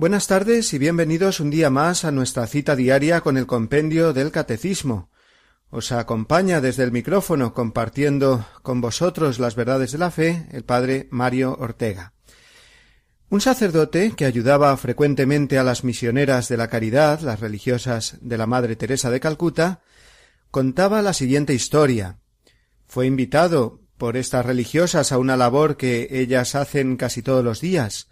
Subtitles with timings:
[0.00, 4.30] Buenas tardes y bienvenidos un día más a nuestra cita diaria con el compendio del
[4.30, 5.10] Catecismo.
[5.68, 11.06] Os acompaña desde el micrófono compartiendo con vosotros las verdades de la fe el padre
[11.10, 12.14] Mario Ortega.
[13.28, 18.46] Un sacerdote que ayudaba frecuentemente a las misioneras de la caridad, las religiosas de la
[18.46, 19.82] Madre Teresa de Calcuta,
[20.50, 22.20] contaba la siguiente historia.
[22.86, 28.08] Fue invitado por estas religiosas a una labor que ellas hacen casi todos los días,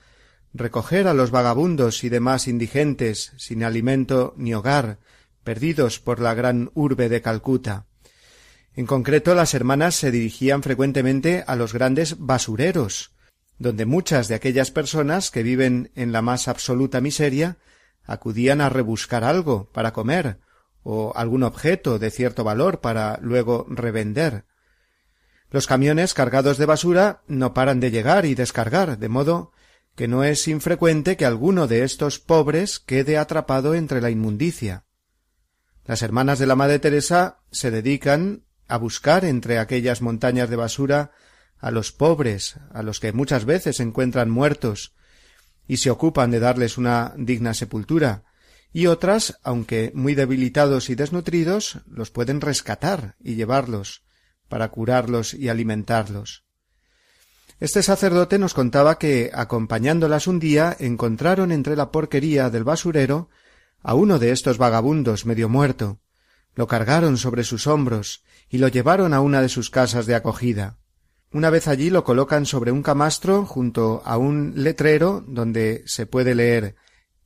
[0.55, 4.99] recoger a los vagabundos y demás indigentes sin alimento ni hogar,
[5.45, 7.87] perdidos por la gran urbe de Calcuta.
[8.75, 13.13] En concreto, las hermanas se dirigían frecuentemente a los grandes basureros,
[13.59, 17.59] donde muchas de aquellas personas que viven en la más absoluta miseria
[18.05, 20.39] acudían a rebuscar algo para comer
[20.83, 24.45] o algún objeto de cierto valor para luego revender.
[25.51, 29.53] Los camiones cargados de basura no paran de llegar y descargar, de modo
[29.99, 34.85] que no es infrecuente que alguno de estos pobres quede atrapado entre la inmundicia.
[35.85, 41.11] Las hermanas de la Madre Teresa se dedican a buscar entre aquellas montañas de basura
[41.59, 44.95] a los pobres, a los que muchas veces se encuentran muertos,
[45.67, 48.23] y se ocupan de darles una digna sepultura,
[48.73, 54.05] y otras, aunque muy debilitados y desnutridos, los pueden rescatar y llevarlos
[54.49, 56.48] para curarlos y alimentarlos.
[57.61, 63.31] Este sacerdote nos contaba que, acompañándolas un día, encontraron entre la porquería del basurero
[63.83, 65.99] a uno de estos vagabundos medio muerto.
[66.55, 70.79] Lo cargaron sobre sus hombros y lo llevaron a una de sus casas de acogida.
[71.33, 76.35] Una vez allí lo colocan sobre un camastro junto a un letrero donde se puede
[76.37, 76.77] leer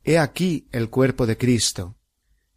[0.03, 1.95] He aquí el cuerpo de Cristo.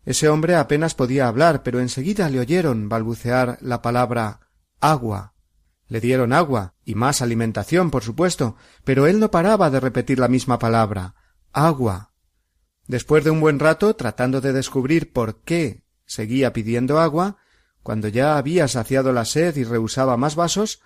[0.04, 4.40] Ese hombre apenas podía hablar, pero enseguida le oyeron balbucear la palabra
[4.80, 5.35] agua
[5.88, 10.28] le dieron agua y más alimentación, por supuesto, pero él no paraba de repetir la
[10.28, 11.14] misma palabra
[11.52, 12.12] agua.
[12.86, 17.38] Después de un buen rato, tratando de descubrir por qué seguía pidiendo agua,
[17.82, 20.82] cuando ya había saciado la sed y rehusaba más vasos,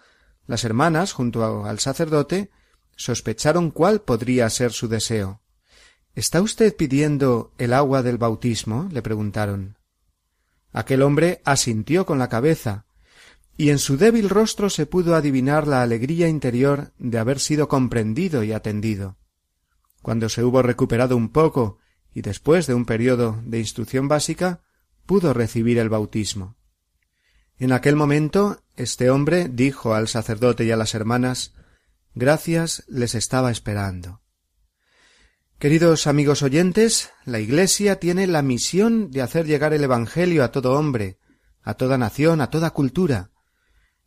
[0.47, 2.51] las hermanas, junto al sacerdote,
[2.97, 5.43] sospecharon cuál podría ser su deseo.
[6.15, 8.89] ¿Está usted pidiendo el agua del bautismo?
[8.93, 9.79] le preguntaron.
[10.73, 12.87] Aquel hombre asintió con la cabeza,
[13.61, 18.43] y en su débil rostro se pudo adivinar la alegría interior de haber sido comprendido
[18.43, 19.19] y atendido.
[20.01, 21.77] Cuando se hubo recuperado un poco
[22.15, 24.63] y después de un periodo de instrucción básica,
[25.05, 26.57] pudo recibir el bautismo.
[27.59, 31.53] En aquel momento este hombre dijo al sacerdote y a las hermanas
[32.15, 34.23] Gracias les estaba esperando.
[35.59, 40.79] Queridos amigos oyentes, la Iglesia tiene la misión de hacer llegar el Evangelio a todo
[40.79, 41.19] hombre,
[41.61, 43.33] a toda nación, a toda cultura,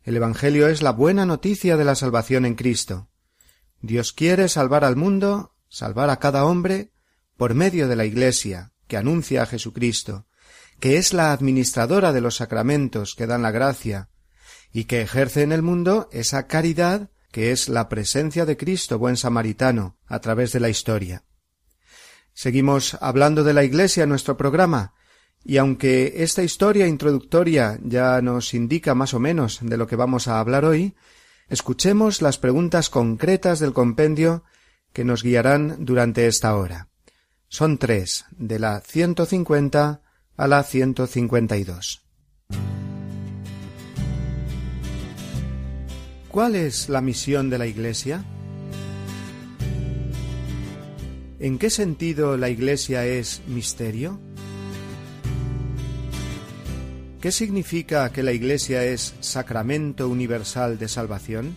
[0.04, 3.08] el Evangelio es la buena noticia de la salvación en Cristo.
[3.80, 6.92] Dios quiere salvar al mundo, salvar a cada hombre,
[7.38, 10.26] por medio de la Iglesia, que anuncia a Jesucristo,
[10.78, 14.10] que es la administradora de los sacramentos que dan la gracia,
[14.72, 19.16] y que ejerce en el mundo esa caridad que es la presencia de Cristo buen
[19.16, 21.24] samaritano a través de la historia.
[22.34, 24.92] Seguimos hablando de la Iglesia en nuestro programa,
[25.44, 30.26] y aunque esta historia introductoria ya nos indica más o menos de lo que vamos
[30.26, 30.94] a hablar hoy,
[31.48, 34.44] escuchemos las preguntas concretas del compendio
[34.94, 36.88] que nos guiarán durante esta hora.
[37.48, 40.00] Son tres, de la 150
[40.36, 42.02] a la 152.
[46.28, 48.24] ¿Cuál es la misión de la Iglesia?
[51.38, 54.20] ¿En qué sentido la Iglesia es misterio?
[57.24, 61.56] ¿Qué significa que la Iglesia es sacramento universal de salvación?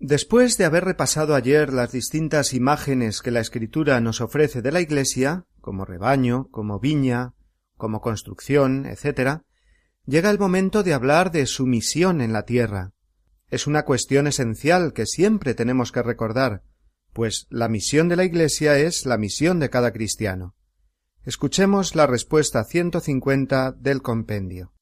[0.00, 4.80] Después de haber repasado ayer las distintas imágenes que la Escritura nos ofrece de la
[4.80, 7.34] Iglesia, como rebaño, como viña,
[7.76, 9.44] como construcción, etc.,
[10.06, 12.92] llega el momento de hablar de su misión en la tierra.
[13.50, 16.62] Es una cuestión esencial que siempre tenemos que recordar,
[17.12, 20.54] pues la misión de la Iglesia es la misión de cada cristiano.
[21.24, 24.72] Escuchemos la respuesta 150 del compendio.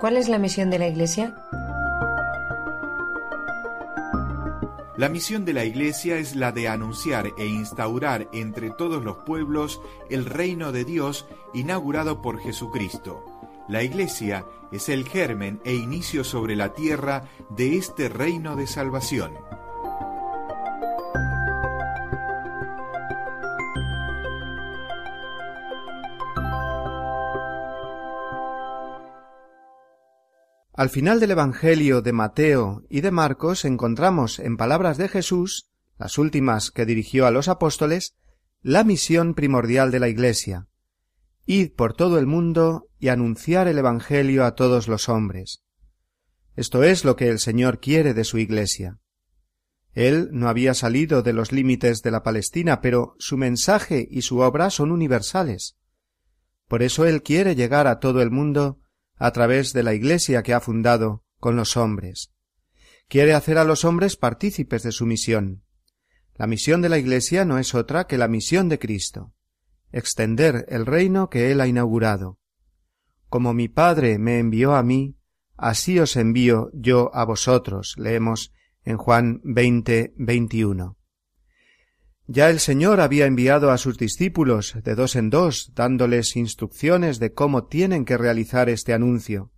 [0.00, 1.34] ¿Cuál es la misión de la Iglesia?
[4.94, 9.80] La misión de la Iglesia es la de anunciar e instaurar entre todos los pueblos
[10.10, 13.24] el reino de Dios inaugurado por Jesucristo.
[13.68, 19.32] La Iglesia es el germen e inicio sobre la tierra de este reino de salvación.
[30.74, 36.16] Al final del Evangelio de Mateo y de Marcos encontramos en palabras de Jesús, las
[36.16, 38.14] últimas que dirigió a los apóstoles,
[38.62, 40.68] la misión primordial de la Iglesia.
[41.44, 45.62] Id por todo el mundo y anunciar el Evangelio a todos los hombres.
[46.56, 48.98] Esto es lo que el Señor quiere de su Iglesia.
[49.92, 54.38] Él no había salido de los límites de la Palestina, pero su mensaje y su
[54.38, 55.76] obra son universales.
[56.66, 58.81] Por eso Él quiere llegar a todo el mundo
[59.16, 62.32] a través de la Iglesia que ha fundado con los hombres.
[63.08, 65.64] Quiere hacer a los hombres partícipes de su misión.
[66.34, 69.34] La misión de la Iglesia no es otra que la misión de Cristo,
[69.90, 72.38] extender el reino que Él ha inaugurado.
[73.28, 75.16] Como mi Padre me envió a mí,
[75.56, 78.52] así os envío yo a vosotros, leemos
[78.84, 80.96] en Juan 20, 21.
[82.26, 87.32] Ya el Señor había enviado a sus discípulos de dos en dos, dándoles instrucciones de
[87.32, 89.50] cómo tienen que realizar este anuncio.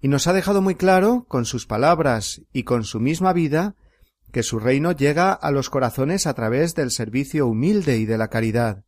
[0.00, 3.74] Y nos ha dejado muy claro, con sus palabras y con su misma vida,
[4.32, 8.28] que su reino llega a los corazones a través del servicio humilde y de la
[8.28, 8.84] caridad.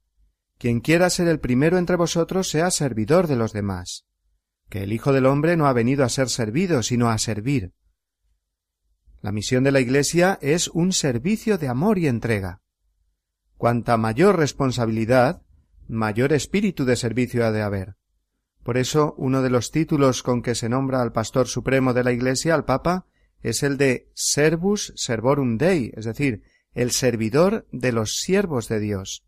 [0.59, 4.05] Quien quiera ser el primero entre vosotros sea servidor de los demás.
[4.69, 7.73] Que el Hijo del hombre no ha venido a ser servido, sino a servir.
[9.23, 12.61] La misión de la Iglesia es un servicio de amor y entrega.
[13.61, 15.43] Cuanta mayor responsabilidad,
[15.87, 17.97] mayor espíritu de servicio ha de haber.
[18.63, 22.13] Por eso, uno de los títulos con que se nombra al pastor supremo de la
[22.13, 23.05] Iglesia, al Papa,
[23.43, 26.43] es el de Servus Servorum Dei, es decir,
[26.73, 29.27] el servidor de los siervos de Dios.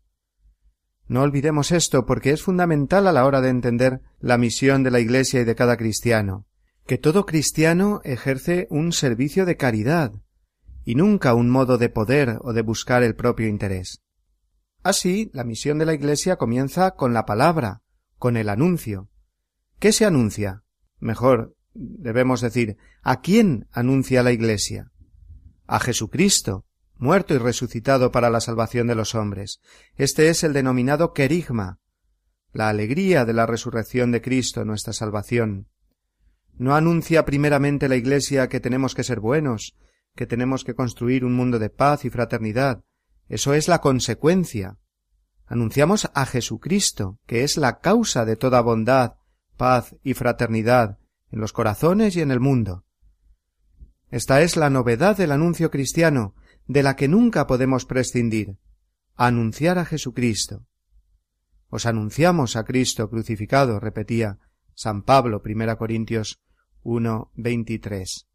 [1.07, 4.99] No olvidemos esto porque es fundamental a la hora de entender la misión de la
[4.99, 6.47] Iglesia y de cada cristiano,
[6.87, 10.11] que todo cristiano ejerce un servicio de caridad,
[10.85, 14.02] y nunca un modo de poder o de buscar el propio interés.
[14.83, 17.81] Así, la misión de la Iglesia comienza con la palabra,
[18.17, 19.09] con el anuncio.
[19.79, 20.63] ¿Qué se anuncia?
[20.99, 24.91] Mejor, debemos decir, ¿a quién anuncia la Iglesia?
[25.67, 26.65] A Jesucristo,
[26.97, 29.61] muerto y resucitado para la salvación de los hombres.
[29.95, 31.79] Este es el denominado querigma,
[32.51, 35.67] la alegría de la resurrección de Cristo, nuestra salvación.
[36.55, 39.75] No anuncia primeramente la Iglesia que tenemos que ser buenos,
[40.15, 42.83] que tenemos que construir un mundo de paz y fraternidad,
[43.33, 44.77] eso es la consecuencia.
[45.47, 49.15] Anunciamos a Jesucristo, que es la causa de toda bondad,
[49.57, 50.99] paz y fraternidad
[51.31, 52.85] en los corazones y en el mundo.
[54.11, 56.35] Esta es la novedad del anuncio cristiano,
[56.67, 58.57] de la que nunca podemos prescindir,
[59.15, 60.67] anunciar a Jesucristo.
[61.69, 64.37] Os anunciamos a Cristo crucificado, repetía
[64.75, 66.39] San Pablo, primera Corintios
[66.83, 68.27] 1, 23.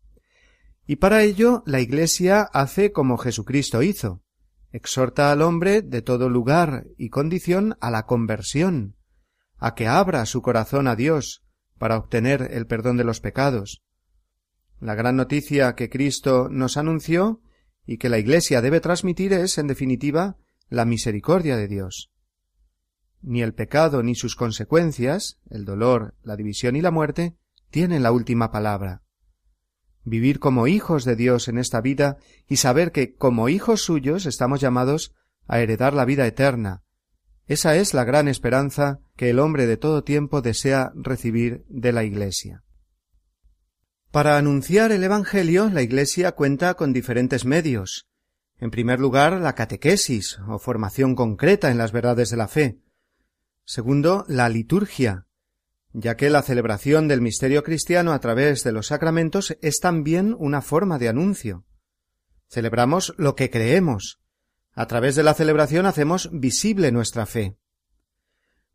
[0.89, 4.25] Y para ello la Iglesia hace como Jesucristo hizo,
[4.73, 8.97] exhorta al hombre de todo lugar y condición a la conversión,
[9.57, 11.45] a que abra su corazón a Dios
[11.79, 13.83] para obtener el perdón de los pecados.
[14.81, 17.41] La gran noticia que Cristo nos anunció
[17.87, 20.37] y que la Iglesia debe transmitir es, en definitiva,
[20.69, 22.11] la misericordia de Dios.
[23.21, 27.37] Ni el pecado ni sus consecuencias, el dolor, la división y la muerte,
[27.71, 29.03] tienen la última palabra
[30.09, 34.61] vivir como hijos de Dios en esta vida y saber que como hijos suyos estamos
[34.61, 35.15] llamados
[35.47, 36.83] a heredar la vida eterna.
[37.47, 42.05] Esa es la gran esperanza que el hombre de todo tiempo desea recibir de la
[42.05, 42.63] Iglesia.
[44.11, 48.09] Para anunciar el Evangelio, la Iglesia cuenta con diferentes medios.
[48.59, 52.81] En primer lugar, la catequesis o formación concreta en las verdades de la fe.
[53.65, 55.28] Segundo, la liturgia,
[55.93, 60.63] ya que la celebración del misterio cristiano a través de los sacramentos es también una
[60.63, 61.65] forma de anuncio.
[62.49, 64.21] Celebramos lo que creemos.
[64.73, 67.57] A través de la celebración hacemos visible nuestra fe.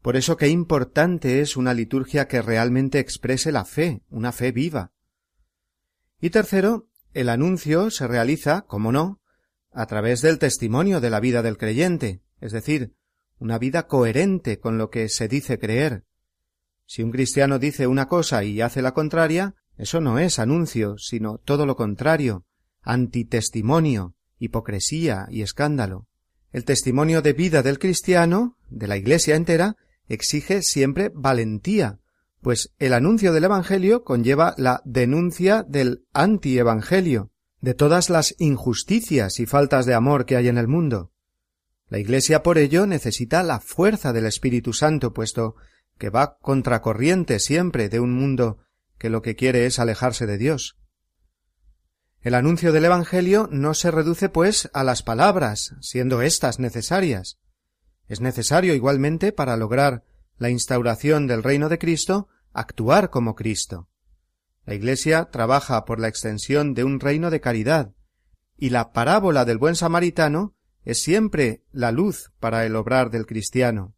[0.01, 4.91] Por eso qué importante es una liturgia que realmente exprese la fe, una fe viva.
[6.19, 9.21] Y tercero, el anuncio se realiza, como no,
[9.71, 12.95] a través del testimonio de la vida del creyente, es decir,
[13.39, 16.03] una vida coherente con lo que se dice creer,
[16.85, 21.39] si un cristiano dice una cosa y hace la contraria, eso no es anuncio, sino
[21.39, 22.45] todo lo contrario,
[22.81, 26.07] antitestimonio, hipocresía y escándalo.
[26.51, 29.75] El testimonio de vida del cristiano, de la Iglesia entera,
[30.07, 31.99] exige siempre valentía,
[32.41, 39.45] Pues el anuncio del Evangelio conlleva la denuncia del anti-Evangelio, de todas las injusticias y
[39.45, 41.13] faltas de amor que hay en el mundo.
[41.87, 45.55] La Iglesia por ello necesita la fuerza del Espíritu Santo, puesto
[45.97, 48.57] que va contracorriente siempre de un mundo
[48.97, 50.77] que lo que quiere es alejarse de Dios.
[52.21, 57.37] El anuncio del Evangelio no se reduce, pues, a las palabras, siendo éstas necesarias.
[58.07, 60.03] Es necesario igualmente para lograr
[60.37, 63.89] la instauración del reino de Cristo actuar como Cristo.
[64.65, 67.93] La Iglesia trabaja por la extensión de un reino de caridad,
[68.55, 73.95] y la parábola del buen samaritano es siempre la luz para el obrar del cristiano.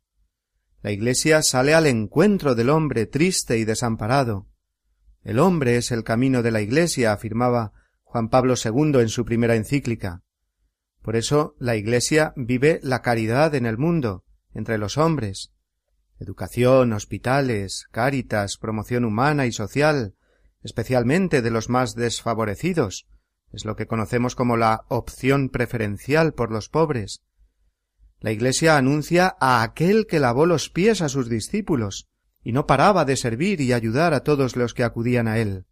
[0.85, 4.45] La Iglesia sale al encuentro del hombre triste y desamparado.
[5.23, 7.73] El hombre es el camino de la Iglesia, afirmaba
[8.03, 10.21] Juan Pablo II en su primera encíclica.
[11.01, 15.53] Por eso la Iglesia vive la caridad en el mundo, entre los hombres,
[16.19, 20.13] educación, hospitales, cáritas, promoción humana y social,
[20.61, 23.07] especialmente de los más desfavorecidos,
[23.51, 27.23] es lo que conocemos como la opción preferencial por los pobres.
[28.25, 32.09] La Iglesia anuncia a aquel que lavó los pies a sus discípulos,
[32.43, 35.67] y no paraba de servir y ayudar a todos los que acudían a él.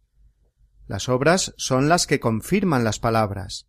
[0.86, 3.66] Las obras son las que confirman las palabras,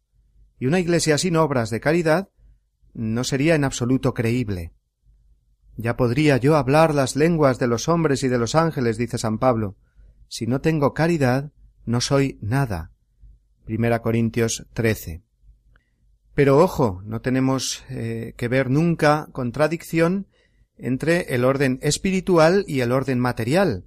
[0.59, 2.29] y una Iglesia sin obras de caridad
[2.93, 4.71] no sería en absoluto creíble.
[5.77, 9.39] Ya podría yo hablar las lenguas de los hombres y de los ángeles, dice San
[9.39, 9.77] Pablo.
[10.27, 11.51] Si no tengo caridad,
[11.85, 12.91] no soy nada.
[13.65, 15.24] Primera Corintios 13.
[16.35, 20.27] Pero ojo, no tenemos eh, que ver nunca contradicción
[20.77, 23.85] entre el orden espiritual y el orden material.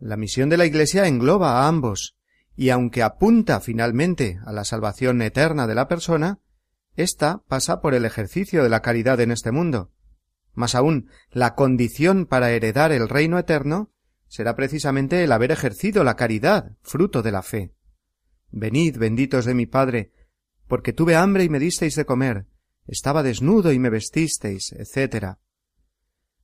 [0.00, 2.16] La misión de la Iglesia engloba a ambos,
[2.56, 6.40] y aunque apunta finalmente a la salvación eterna de la persona,
[6.96, 9.92] ésta pasa por el ejercicio de la caridad en este mundo.
[10.54, 13.90] Más aún, la condición para heredar el reino eterno
[14.28, 17.74] será precisamente el haber ejercido la caridad, fruto de la fe.
[18.50, 20.12] Venid, benditos de mi Padre,
[20.68, 22.46] porque tuve hambre y me disteis de comer,
[22.86, 25.36] estaba desnudo y me vestisteis, etc.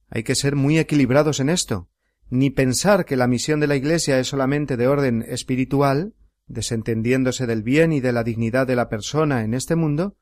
[0.09, 1.89] Hay que ser muy equilibrados en esto,
[2.31, 6.15] ni pensar que la misión de la Iglesia es solamente de orden espiritual,
[6.47, 10.17] desentendiéndose del bien y de la dignidad de la persona en este mundo,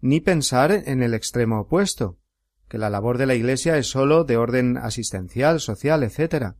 [0.00, 2.18] ni pensar en el extremo opuesto,
[2.68, 6.54] que la labor de la Iglesia es sólo de orden asistencial, social, etc.,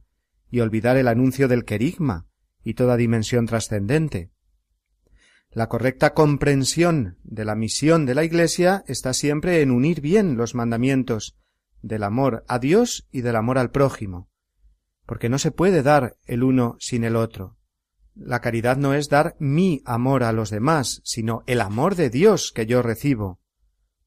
[0.51, 2.27] y olvidar el anuncio del querigma
[2.63, 4.31] y toda dimensión trascendente.
[5.55, 10.55] La correcta comprensión de la misión de la Iglesia está siempre en unir bien los
[10.55, 11.37] mandamientos
[11.83, 14.31] del amor a Dios y del amor al prójimo,
[15.05, 17.59] porque no se puede dar el uno sin el otro.
[18.15, 22.51] La caridad no es dar mi amor a los demás, sino el amor de Dios
[22.55, 23.39] que yo recibo,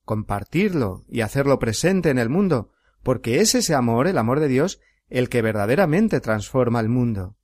[0.04, 2.72] compartirlo y hacerlo presente en el mundo,
[3.04, 7.38] porque es ese amor, el amor de Dios, el que verdaderamente transforma el mundo.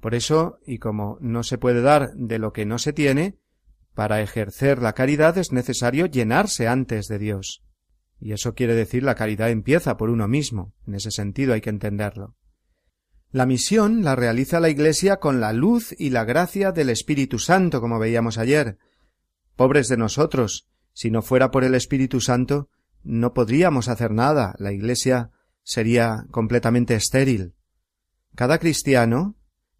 [0.00, 3.38] Por eso, y como no se puede dar de lo que no se tiene,
[3.94, 7.64] para ejercer la caridad es necesario llenarse antes de Dios.
[8.20, 10.72] Y eso quiere decir la caridad empieza por uno mismo.
[10.86, 12.36] En ese sentido hay que entenderlo.
[13.30, 17.80] La misión la realiza la Iglesia con la luz y la gracia del Espíritu Santo,
[17.80, 18.78] como veíamos ayer.
[19.54, 22.70] Pobres de nosotros, si no fuera por el Espíritu Santo,
[23.02, 25.30] no podríamos hacer nada, la Iglesia
[25.62, 27.54] sería completamente estéril.
[28.34, 29.36] Cada cristiano,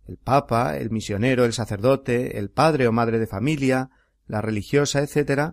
[0.08, 3.90] el Papa, el misionero, el sacerdote, el padre o madre de familia,
[4.26, 5.52] la religiosa, etc.,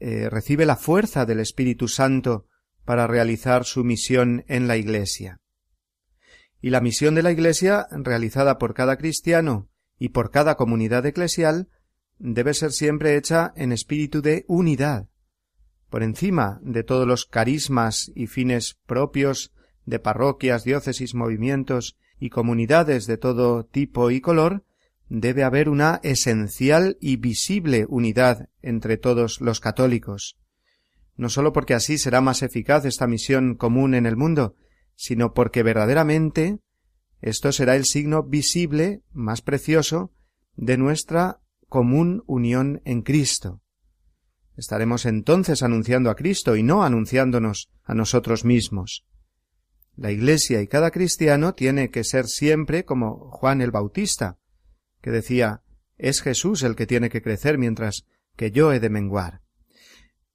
[0.00, 2.46] eh, recibe la fuerza del Espíritu Santo
[2.84, 5.40] para realizar su misión en la Iglesia.
[6.60, 9.68] Y la misión de la Iglesia, realizada por cada cristiano
[9.98, 11.68] y por cada comunidad eclesial,
[12.18, 15.08] debe ser siempre hecha en espíritu de unidad,
[15.90, 19.52] por encima de todos los carismas y fines propios
[19.84, 24.64] de parroquias, diócesis, movimientos y comunidades de todo tipo y color,
[25.08, 30.36] debe haber una esencial y visible unidad entre todos los católicos,
[31.16, 34.54] no sólo porque así será más eficaz esta misión común en el mundo,
[34.94, 36.58] sino porque verdaderamente
[37.20, 40.12] esto será el signo visible más precioso
[40.56, 43.62] de nuestra común unión en Cristo.
[44.56, 49.04] Estaremos entonces anunciando a Cristo y no anunciándonos a nosotros mismos.
[49.96, 54.38] La Iglesia y cada cristiano tiene que ser siempre como Juan el Bautista,
[55.00, 55.62] que decía
[55.96, 58.04] es Jesús el que tiene que crecer mientras
[58.36, 59.40] que yo he de menguar.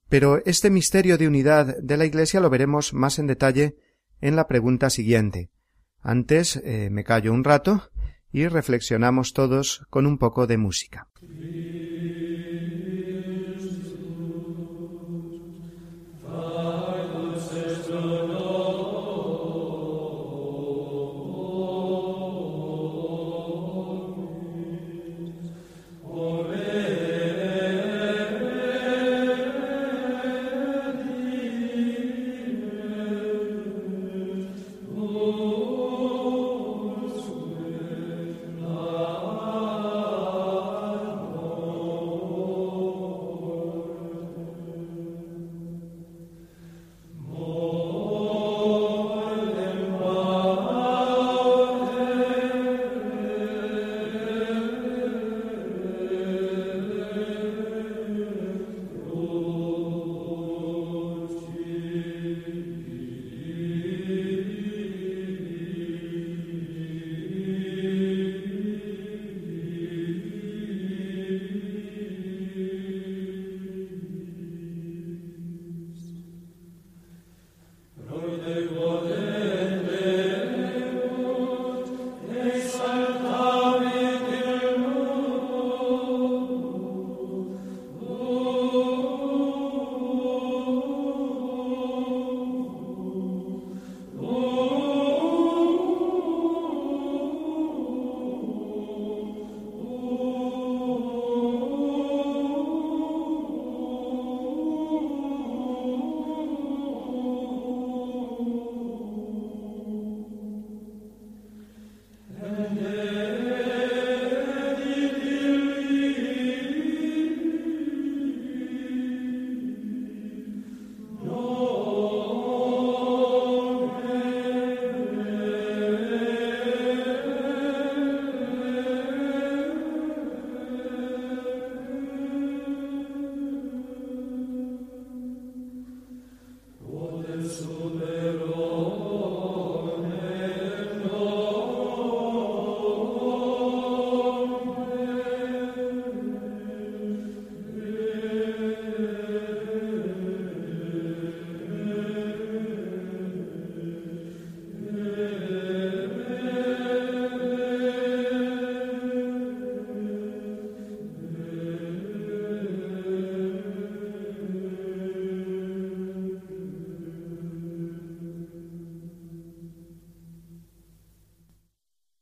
[0.09, 3.75] Pero este misterio de unidad de la Iglesia lo veremos más en detalle
[4.19, 5.51] en la pregunta siguiente.
[6.01, 7.91] Antes eh, me callo un rato
[8.31, 11.07] y reflexionamos todos con un poco de música.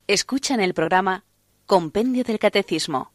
[0.09, 1.23] Escuchan el programa
[1.67, 3.13] Compendio del Catecismo.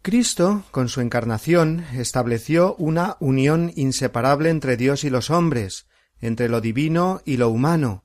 [0.00, 5.86] Cristo, con su encarnación, estableció una unión inseparable entre Dios y los hombres,
[6.18, 8.04] entre lo divino y lo humano.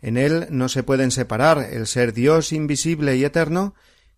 [0.00, 3.74] En él no se pueden separar el ser Dios invisible y eterno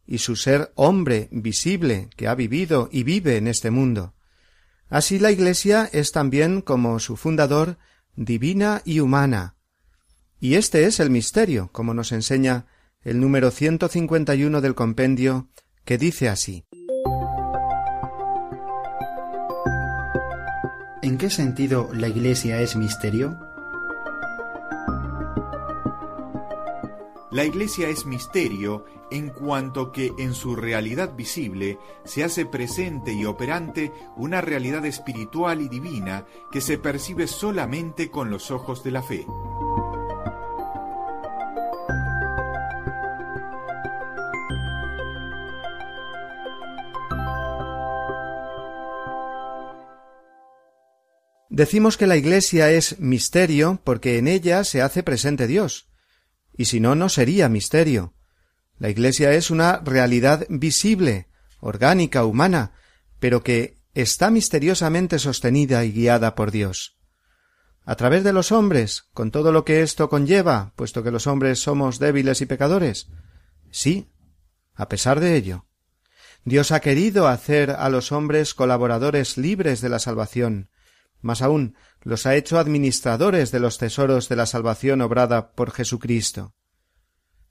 [0.06, 4.12] y su ser hombre visible que ha vivido y vive en este mundo.
[4.90, 7.78] Así la Iglesia es también, como su fundador,
[8.16, 9.56] divina y humana.
[10.40, 12.66] Y este es el misterio, como nos enseña
[13.04, 15.48] el número 151 del compendio,
[15.84, 16.64] que dice así.
[21.02, 23.38] ¿En qué sentido la Iglesia es misterio?
[27.30, 33.26] La Iglesia es misterio en cuanto que en su realidad visible se hace presente y
[33.26, 39.02] operante una realidad espiritual y divina que se percibe solamente con los ojos de la
[39.02, 39.26] fe.
[51.54, 55.88] Decimos que la Iglesia es misterio porque en ella se hace presente Dios,
[56.56, 58.12] y si no, no sería misterio.
[58.76, 61.28] La Iglesia es una realidad visible,
[61.60, 62.72] orgánica, humana,
[63.20, 66.98] pero que está misteriosamente sostenida y guiada por Dios.
[67.84, 71.60] A través de los hombres, con todo lo que esto conlleva, puesto que los hombres
[71.60, 73.06] somos débiles y pecadores.
[73.70, 74.10] Sí,
[74.74, 75.66] a pesar de ello.
[76.44, 80.68] Dios ha querido hacer a los hombres colaboradores libres de la salvación,
[81.24, 86.54] más aún, los ha hecho administradores de los tesoros de la salvación obrada por Jesucristo.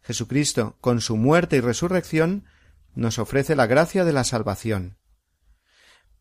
[0.01, 2.45] Jesucristo, con su muerte y resurrección,
[2.93, 4.97] nos ofrece la gracia de la salvación.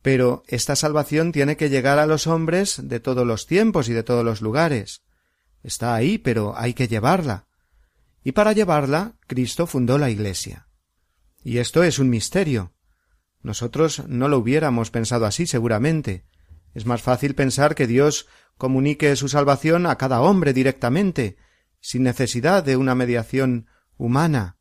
[0.01, 4.03] Pero esta salvación tiene que llegar a los hombres de todos los tiempos y de
[4.03, 5.03] todos los lugares.
[5.63, 7.47] Está ahí, pero hay que llevarla.
[8.25, 10.69] Y para llevarla, Cristo fundó la Iglesia.
[11.45, 12.73] Y esto es un misterio.
[13.43, 16.25] Nosotros no lo hubiéramos pensado así seguramente,
[16.75, 21.37] es más fácil pensar que Dios comunique su salvación a cada hombre directamente,
[21.81, 24.57] sin necesidad de una mediación humana.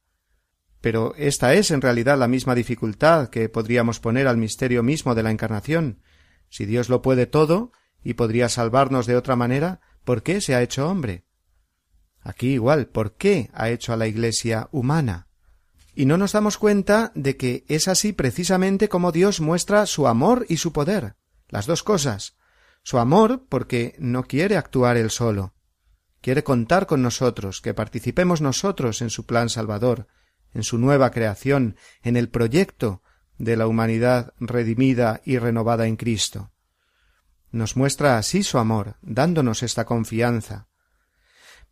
[0.82, 5.24] Pero esta es en realidad la misma dificultad que podríamos poner al misterio mismo de
[5.24, 6.02] la encarnación.
[6.50, 7.71] Si Dios lo puede todo
[8.04, 11.26] y podría salvarnos de otra manera, ¿por qué se ha hecho hombre?
[12.21, 15.28] Aquí igual, ¿por qué ha hecho a la Iglesia humana?
[15.93, 20.45] Y no nos damos cuenta de que es así precisamente como Dios muestra su amor
[20.50, 21.15] y su poder
[21.51, 22.35] las dos cosas.
[22.81, 25.53] Su amor porque no quiere actuar él solo.
[26.21, 30.07] Quiere contar con nosotros, que participemos nosotros en su plan salvador,
[30.53, 33.03] en su nueva creación, en el proyecto
[33.37, 36.51] de la humanidad redimida y renovada en Cristo.
[37.51, 40.67] Nos muestra así su amor, dándonos esta confianza.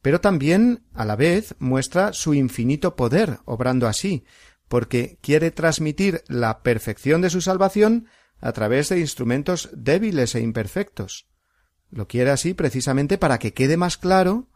[0.02, 4.26] Pero también, a la vez, muestra su infinito poder, obrando así,
[4.68, 8.08] porque quiere transmitir la perfección de su salvación
[8.42, 11.28] a través de instrumentos débiles e imperfectos.
[11.90, 14.50] Lo quiere así precisamente para que quede más claro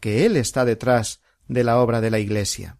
[0.00, 2.78] que Él está detrás de la obra de la Iglesia.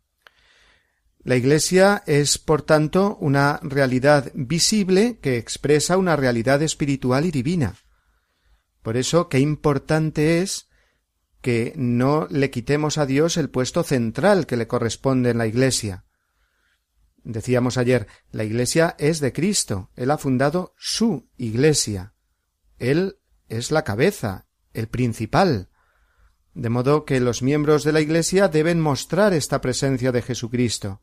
[1.23, 7.77] La Iglesia es, por tanto, una realidad visible que expresa una realidad espiritual y divina.
[8.83, 10.69] Por eso, qué importante es
[11.41, 16.05] que no le quitemos a Dios el puesto central que le corresponde en la Iglesia,
[17.25, 22.15] Decíamos ayer, la Iglesia es de Cristo, Él ha fundado su Iglesia.
[22.79, 23.17] Él
[23.49, 25.71] es la cabeza, el principal.
[26.53, 31.01] De modo que los miembros de la Iglesia deben mostrar esta presencia de Jesucristo,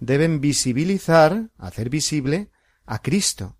[0.00, 2.50] deben visibilizar, hacer visible,
[2.84, 3.56] a Cristo.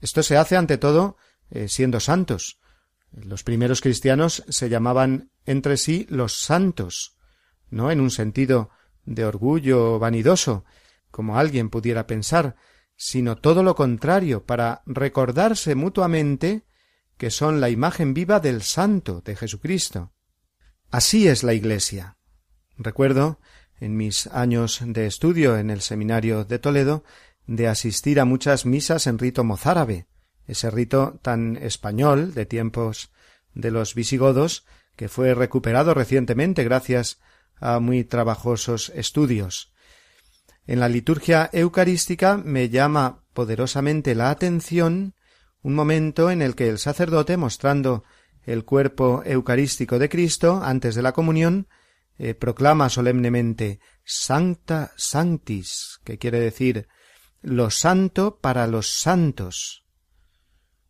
[0.00, 1.18] Esto se hace ante todo
[1.50, 2.60] eh, siendo santos.
[3.12, 7.16] Los primeros cristianos se llamaban entre sí los santos,
[7.68, 8.70] no en un sentido
[9.08, 10.64] de orgullo vanidoso,
[11.10, 12.56] como alguien pudiera pensar,
[12.96, 16.66] sino todo lo contrario, para recordarse mutuamente
[17.16, 20.12] que son la imagen viva del Santo de Jesucristo.
[20.90, 22.16] Así es la Iglesia.
[22.76, 23.40] Recuerdo,
[23.80, 27.04] en mis años de estudio en el seminario de Toledo,
[27.46, 30.06] de asistir a muchas misas en rito mozárabe,
[30.46, 33.10] ese rito tan español de tiempos
[33.54, 34.66] de los visigodos,
[34.96, 37.20] que fue recuperado recientemente gracias
[37.60, 39.72] a muy trabajosos estudios.
[40.66, 45.14] En la liturgia eucarística me llama poderosamente la atención
[45.62, 48.04] un momento en el que el sacerdote, mostrando
[48.44, 51.68] el cuerpo eucarístico de Cristo antes de la comunión,
[52.18, 56.88] eh, proclama solemnemente Sancta Sanctis, que quiere decir
[57.42, 59.84] lo santo para los santos.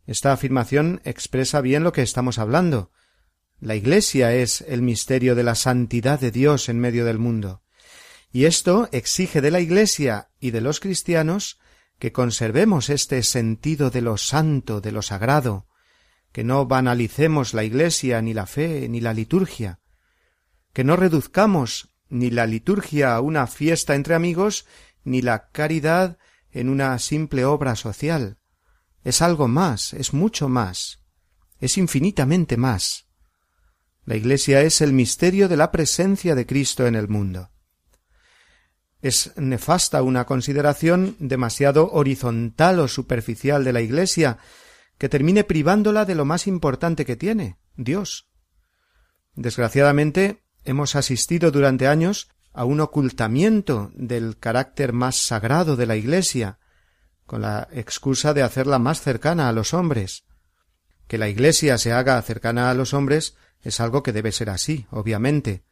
[0.07, 2.91] Esta afirmación expresa bien lo que estamos hablando.
[3.61, 7.63] La Iglesia es el misterio de la santidad de Dios en medio del mundo.
[8.31, 11.59] Y esto exige de la Iglesia y de los cristianos
[11.99, 15.67] que conservemos este sentido de lo santo, de lo sagrado,
[16.31, 19.81] que no banalicemos la Iglesia, ni la fe, ni la liturgia,
[20.73, 24.67] que no reduzcamos ni la liturgia a una fiesta entre amigos,
[25.03, 26.19] ni la caridad
[26.53, 28.39] en una simple obra social.
[29.03, 31.01] Es algo más, es mucho más,
[31.59, 33.08] es infinitamente más.
[34.09, 37.51] La Iglesia es el misterio de la presencia de Cristo en el mundo.
[39.03, 44.39] Es nefasta una consideración demasiado horizontal o superficial de la Iglesia
[44.97, 48.31] que termine privándola de lo más importante que tiene, Dios.
[49.35, 56.61] Desgraciadamente, hemos asistido durante años a un ocultamiento del carácter más sagrado de la Iglesia,
[57.27, 60.25] con la excusa de hacerla más cercana a los hombres.
[61.09, 64.87] Que la Iglesia se haga cercana a los hombres es algo que debe ser así,
[64.91, 65.65] obviamente.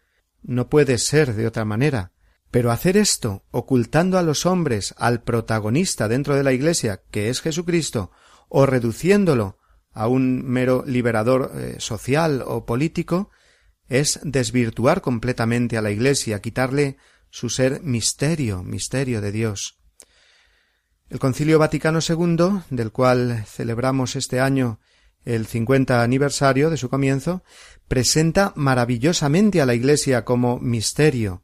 [0.43, 2.13] No puede ser de otra manera.
[2.51, 7.41] Pero hacer esto, ocultando a los hombres al protagonista dentro de la Iglesia, que es
[7.41, 8.11] Jesucristo,
[8.49, 9.59] o reduciéndolo
[9.93, 13.31] a un mero liberador eh, social o político,
[13.89, 16.97] es desvirtuar completamente a la Iglesia, quitarle
[17.31, 19.79] su ser misterio, misterio de Dios.
[21.09, 24.81] El Concilio Vaticano II, del cual celebramos este año
[25.25, 27.43] el cincuenta aniversario de su comienzo,
[27.89, 31.43] presenta maravillosamente a la Iglesia como misterio.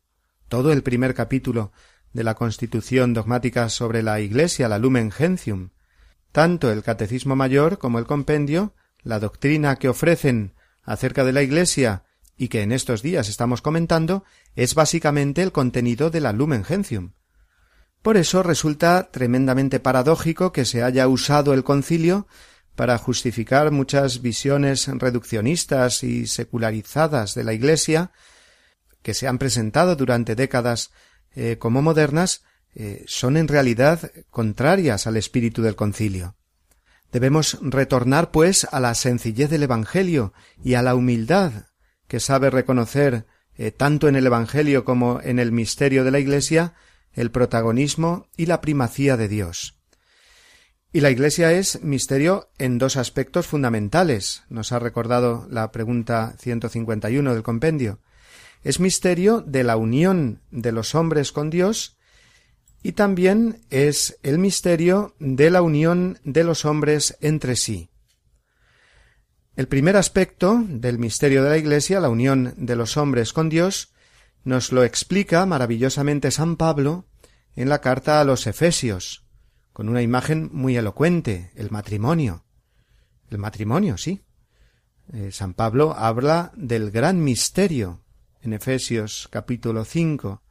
[0.48, 1.72] Todo el primer capítulo
[2.12, 5.70] de la Constitución dogmática sobre la Iglesia, la Lumen Gentium,
[6.33, 12.05] tanto el Catecismo Mayor como el Compendio, la doctrina que ofrecen acerca de la Iglesia
[12.37, 14.24] y que en estos días estamos comentando,
[14.57, 17.12] es básicamente el contenido de la Lumen Gentium.
[18.02, 22.26] Por eso resulta tremendamente paradójico que se haya usado el concilio
[22.74, 28.12] para justificar muchas visiones reduccionistas y secularizadas de la Iglesia,
[29.02, 30.90] que se han presentado durante décadas
[31.35, 36.37] eh, como modernas, eh, son en realidad contrarias al espíritu del concilio.
[37.11, 40.32] Debemos retornar, pues, a la sencillez del Evangelio
[40.64, 41.66] y a la humildad
[42.08, 46.74] que sabe reconocer eh, tanto en el Evangelio como en el misterio de la Iglesia
[47.12, 49.81] el protagonismo y la primacía de Dios.
[50.94, 57.33] Y la Iglesia es misterio en dos aspectos fundamentales, nos ha recordado la pregunta 151
[57.33, 57.98] del compendio.
[58.62, 61.96] Es misterio de la unión de los hombres con Dios
[62.83, 67.88] y también es el misterio de la unión de los hombres entre sí.
[69.57, 73.92] El primer aspecto del misterio de la Iglesia, la unión de los hombres con Dios,
[74.44, 77.07] nos lo explica maravillosamente San Pablo
[77.57, 79.24] en la carta a los Efesios,
[79.72, 82.44] con una imagen muy elocuente, el matrimonio.
[83.30, 84.22] El matrimonio, sí.
[85.12, 88.04] Eh, San Pablo habla del gran misterio
[88.40, 90.42] en Efesios capítulo 5,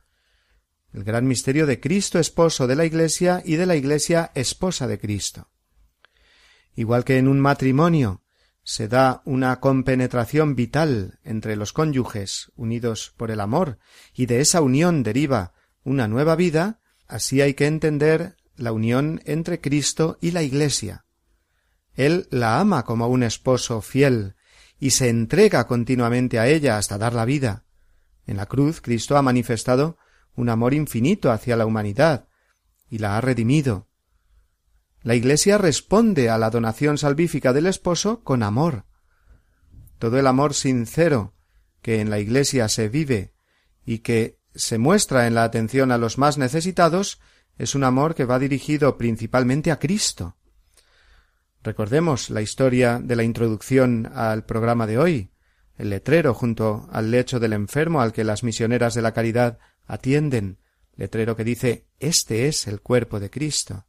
[0.93, 4.99] el gran misterio de Cristo esposo de la Iglesia y de la Iglesia esposa de
[4.99, 5.49] Cristo.
[6.75, 8.23] Igual que en un matrimonio
[8.63, 13.79] se da una compenetración vital entre los cónyuges unidos por el amor,
[14.13, 15.53] y de esa unión deriva
[15.83, 21.05] una nueva vida, así hay que entender la unión entre Cristo y la Iglesia.
[21.93, 24.35] Él la ama como un esposo fiel,
[24.79, 27.65] y se entrega continuamente a ella hasta dar la vida.
[28.25, 29.97] En la cruz Cristo ha manifestado
[30.35, 32.27] un amor infinito hacia la humanidad,
[32.89, 33.87] y la ha redimido,
[35.03, 38.85] la Iglesia responde a la donación salvífica del esposo con amor.
[39.97, 41.33] Todo el amor sincero
[41.81, 43.33] que en la Iglesia se vive
[43.83, 47.19] y que se muestra en la atención a los más necesitados
[47.57, 50.37] es un amor que va dirigido principalmente a Cristo.
[51.63, 55.31] Recordemos la historia de la introducción al programa de hoy,
[55.77, 60.59] el letrero junto al lecho del enfermo al que las misioneras de la caridad atienden,
[60.95, 63.85] letrero que dice Este es el cuerpo de Cristo.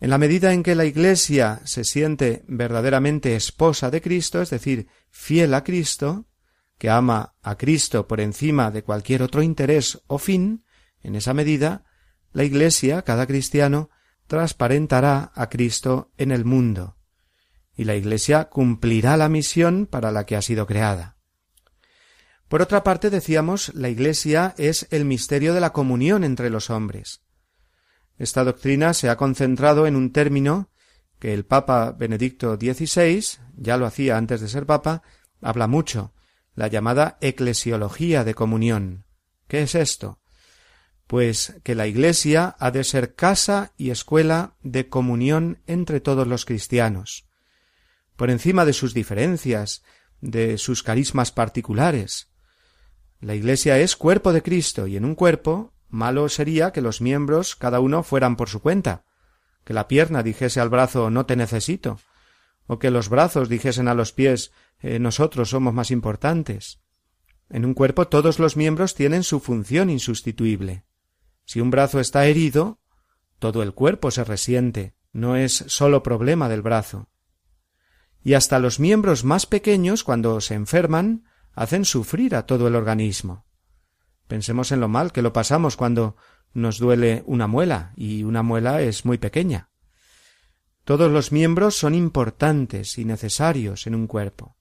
[0.00, 4.88] En la medida en que la Iglesia se siente verdaderamente esposa de Cristo, es decir,
[5.10, 6.26] fiel a Cristo,
[6.76, 10.64] que ama a Cristo por encima de cualquier otro interés o fin,
[11.02, 11.84] en esa medida,
[12.32, 13.90] la Iglesia, cada cristiano,
[14.26, 16.96] transparentará a Cristo en el mundo,
[17.74, 21.16] y la Iglesia cumplirá la misión para la que ha sido creada.
[22.48, 27.22] Por otra parte, decíamos, la Iglesia es el misterio de la comunión entre los hombres.
[28.18, 30.70] Esta doctrina se ha concentrado en un término
[31.18, 33.24] que el Papa Benedicto XVI,
[33.56, 35.02] ya lo hacía antes de ser Papa,
[35.40, 36.12] habla mucho,
[36.54, 39.06] la llamada eclesiología de comunión.
[39.48, 40.21] ¿Qué es esto?
[41.12, 46.46] Pues que la Iglesia ha de ser casa y escuela de comunión entre todos los
[46.46, 47.26] cristianos,
[48.16, 49.82] por encima de sus diferencias,
[50.22, 52.30] de sus carismas particulares.
[53.20, 57.56] La Iglesia es cuerpo de Cristo y en un cuerpo malo sería que los miembros
[57.56, 59.04] cada uno fueran por su cuenta,
[59.64, 62.00] que la pierna dijese al brazo no te necesito,
[62.66, 66.80] o que los brazos dijesen a los pies eh, nosotros somos más importantes.
[67.50, 70.86] En un cuerpo todos los miembros tienen su función insustituible.
[71.44, 72.80] Si un brazo está herido,
[73.38, 77.08] todo el cuerpo se resiente, no es sólo problema del brazo.
[78.22, 81.24] Y hasta los miembros más pequeños, cuando se enferman,
[81.54, 83.44] hacen sufrir a todo el organismo.
[84.28, 86.16] Pensemos en lo mal que lo pasamos cuando
[86.54, 89.70] nos duele una muela, y una muela es muy pequeña.
[90.84, 94.56] Todos los miembros son importantes y necesarios en un cuerpo.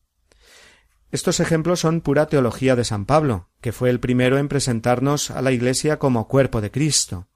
[1.12, 5.42] Estos ejemplos son pura teología de San Pablo, que fue el primero en presentarnos a
[5.42, 7.28] la Iglesia como cuerpo de Cristo.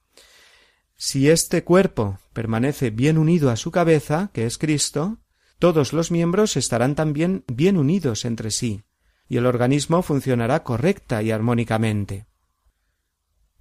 [0.96, 5.18] Si este cuerpo permanece bien unido a su cabeza, que es Cristo,
[5.60, 8.84] todos los miembros estarán también bien unidos entre sí,
[9.28, 12.28] y el organismo funcionará correcta y armónicamente.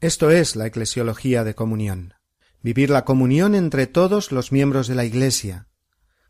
[0.00, 2.14] Esto es la eclesiología de comunión.
[2.62, 5.66] Vivir la comunión entre todos los miembros de la Iglesia,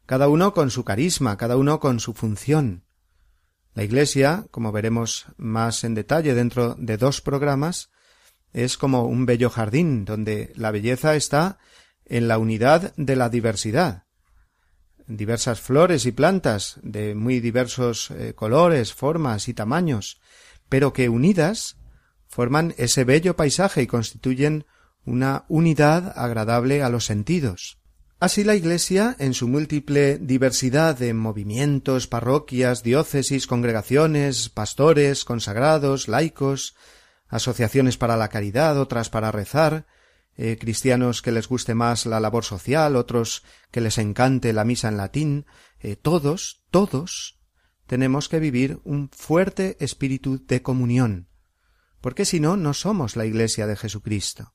[0.06, 2.84] cada uno con su carisma, cada uno con su función,
[3.74, 7.90] la Iglesia, como veremos más en detalle dentro de dos programas,
[8.52, 11.58] es como un bello jardín donde la belleza está
[12.04, 14.04] en la unidad de la diversidad.
[15.06, 20.20] Diversas flores y plantas de muy diversos eh, colores, formas y tamaños,
[20.68, 21.76] pero que unidas
[22.28, 24.66] forman ese bello paisaje y constituyen
[25.04, 27.78] una unidad agradable a los sentidos.
[28.24, 36.74] Así la Iglesia, en su múltiple diversidad de movimientos, parroquias, diócesis, congregaciones, pastores, consagrados, laicos,
[37.28, 39.86] asociaciones para la caridad, otras para rezar,
[40.38, 44.88] eh, cristianos que les guste más la labor social, otros que les encante la misa
[44.88, 45.44] en latín,
[45.78, 47.42] eh, todos, todos
[47.86, 51.28] tenemos que vivir un fuerte espíritu de comunión,
[52.00, 54.54] porque si no, no somos la Iglesia de Jesucristo.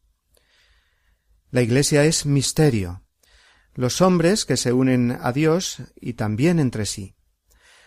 [1.51, 3.03] La Iglesia es misterio,
[3.75, 7.15] los hombres que se unen a Dios y también entre sí.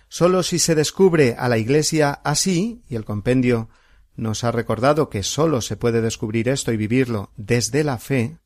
[0.09, 3.71] Sólo si se descubre a la Iglesia así, y el compendio
[4.15, 8.39] nos ha recordado que sólo se puede descubrir esto y vivirlo desde la fe,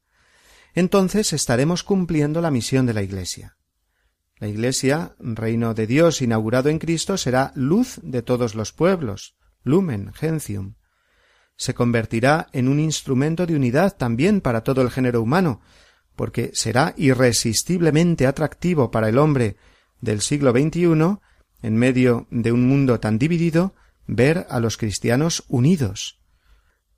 [0.74, 3.56] entonces estaremos cumpliendo la misión de la Iglesia.
[4.38, 10.12] La Iglesia, reino de Dios inaugurado en Cristo, será luz de todos los pueblos, lumen
[10.12, 10.74] gentium.
[11.56, 15.62] Se convertirá en un instrumento de unidad también para todo el género humano,
[16.16, 19.56] porque será irresistiblemente atractivo para el hombre
[20.00, 21.18] del siglo XXI,
[21.62, 23.74] en medio de un mundo tan dividido,
[24.06, 26.20] ver a los cristianos unidos.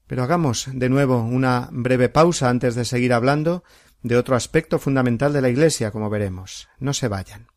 [0.07, 3.63] Pero hagamos de nuevo una breve pausa antes de seguir hablando
[4.03, 6.69] de otro aspecto fundamental de la Iglesia, como veremos.
[6.79, 7.49] No se vayan.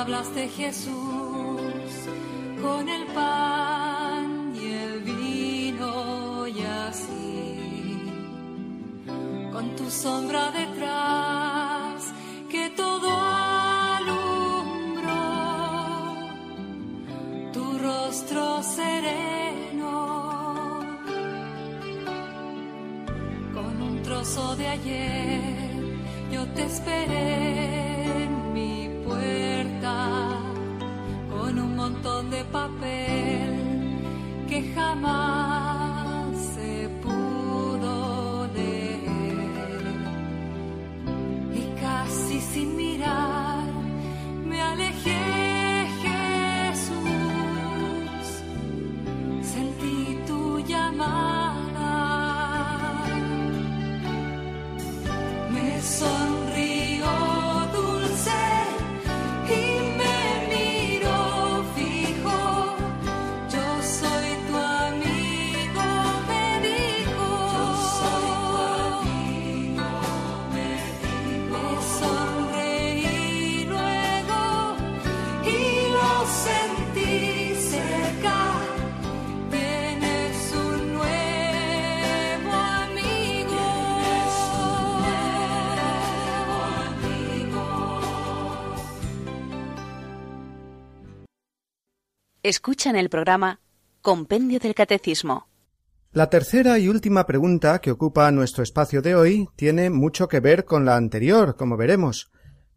[0.00, 0.92] Hablaste Jesús
[2.62, 8.02] con el pan y el vino y así.
[9.52, 12.12] Con tu sombra detrás
[12.50, 13.10] que todo
[13.98, 15.14] alumbró
[17.52, 19.26] tu rostro seré
[24.56, 25.40] de ayer,
[26.30, 27.95] yo te esperé
[32.52, 33.52] papel
[34.48, 35.35] que jamás
[92.48, 93.58] Escuchan el programa
[94.02, 95.48] Compendio del Catecismo.
[96.12, 100.64] La tercera y última pregunta que ocupa nuestro espacio de hoy tiene mucho que ver
[100.64, 102.30] con la anterior, como veremos,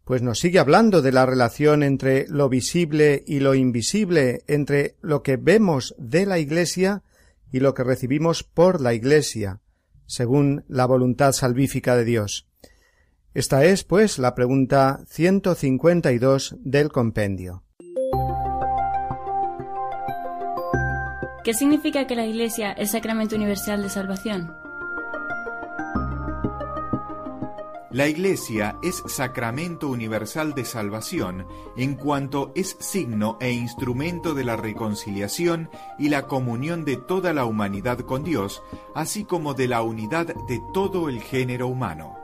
[0.04, 5.22] pues nos sigue hablando de la relación entre lo visible y lo invisible, entre lo
[5.22, 7.04] que vemos de la Iglesia
[7.52, 9.60] y lo que recibimos por la Iglesia,
[10.04, 12.48] según la voluntad salvífica de Dios.
[13.34, 17.62] Esta es, pues, la pregunta 152 del compendio.
[21.42, 24.54] ¿Qué significa que la Iglesia es sacramento universal de salvación?
[27.90, 31.46] La Iglesia es sacramento universal de salvación
[31.78, 37.46] en cuanto es signo e instrumento de la reconciliación y la comunión de toda la
[37.46, 38.62] humanidad con Dios,
[38.94, 42.19] así como de la unidad de todo el género humano.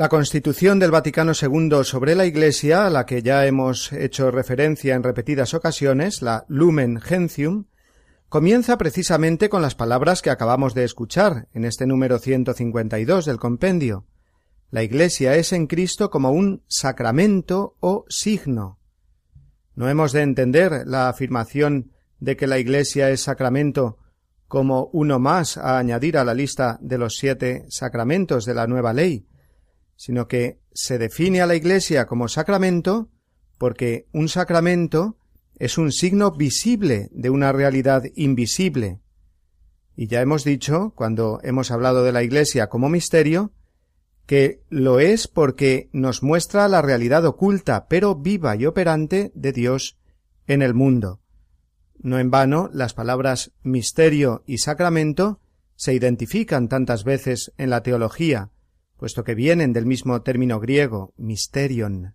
[0.00, 4.94] La Constitución del Vaticano II sobre la Iglesia, a la que ya hemos hecho referencia
[4.94, 7.66] en repetidas ocasiones, la Lumen Gentium,
[8.30, 14.06] comienza precisamente con las palabras que acabamos de escuchar en este número 152 del compendio.
[14.70, 18.78] La Iglesia es en Cristo como un sacramento o signo.
[19.74, 23.98] No hemos de entender la afirmación de que la Iglesia es sacramento
[24.48, 28.94] como uno más a añadir a la lista de los siete sacramentos de la nueva
[28.94, 29.26] ley,
[30.00, 33.10] sino que se define a la Iglesia como sacramento
[33.58, 35.18] porque un sacramento
[35.56, 38.98] es un signo visible de una realidad invisible.
[39.96, 43.52] Y ya hemos dicho, cuando hemos hablado de la Iglesia como misterio,
[44.24, 49.98] que lo es porque nos muestra la realidad oculta, pero viva y operante de Dios
[50.46, 51.20] en el mundo.
[51.98, 55.42] No en vano las palabras misterio y sacramento
[55.76, 58.50] se identifican tantas veces en la teología,
[59.00, 62.14] puesto que vienen del mismo término griego, mysterion.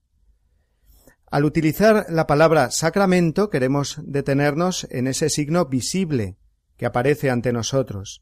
[1.31, 6.37] Al utilizar la palabra sacramento queremos detenernos en ese signo visible
[6.77, 8.21] que aparece ante nosotros.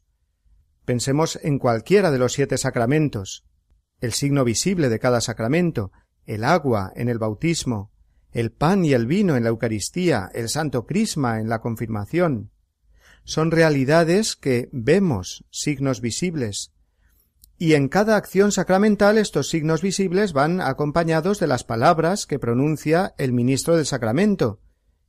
[0.86, 3.44] Pensemos en cualquiera de los siete sacramentos,
[4.00, 5.92] el signo visible de cada sacramento,
[6.24, 7.92] el agua en el bautismo,
[8.32, 12.50] el pan y el vino en la Eucaristía, el santo crisma en la confirmación.
[13.24, 16.73] Son realidades que vemos, signos visibles,
[17.58, 23.14] y en cada acción sacramental estos signos visibles van acompañados de las palabras que pronuncia
[23.18, 24.60] el ministro del sacramento,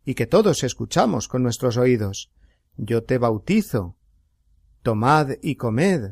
[0.06, 2.32] y que todos escuchamos con nuestros oídos.
[2.78, 3.98] Yo te bautizo.
[4.84, 6.12] Tomad y comed.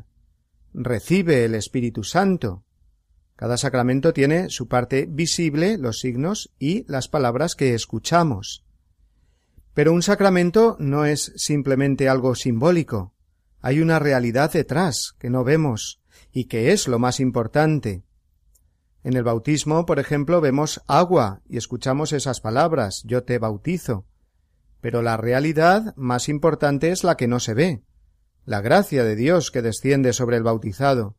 [0.74, 2.64] Recibe el Espíritu Santo.
[3.36, 8.66] Cada sacramento tiene su parte visible, los signos y las palabras que escuchamos.
[9.74, 13.14] Pero un sacramento no es simplemente algo simbólico.
[13.62, 16.03] Hay una realidad detrás que no vemos,
[16.34, 18.04] y que es lo más importante.
[19.04, 24.06] En el bautismo, por ejemplo, vemos agua y escuchamos esas palabras yo te bautizo.
[24.82, 27.84] Pero la realidad más importante es la que no se ve,
[28.46, 31.16] la gracia de Dios que desciende sobre el bautizado,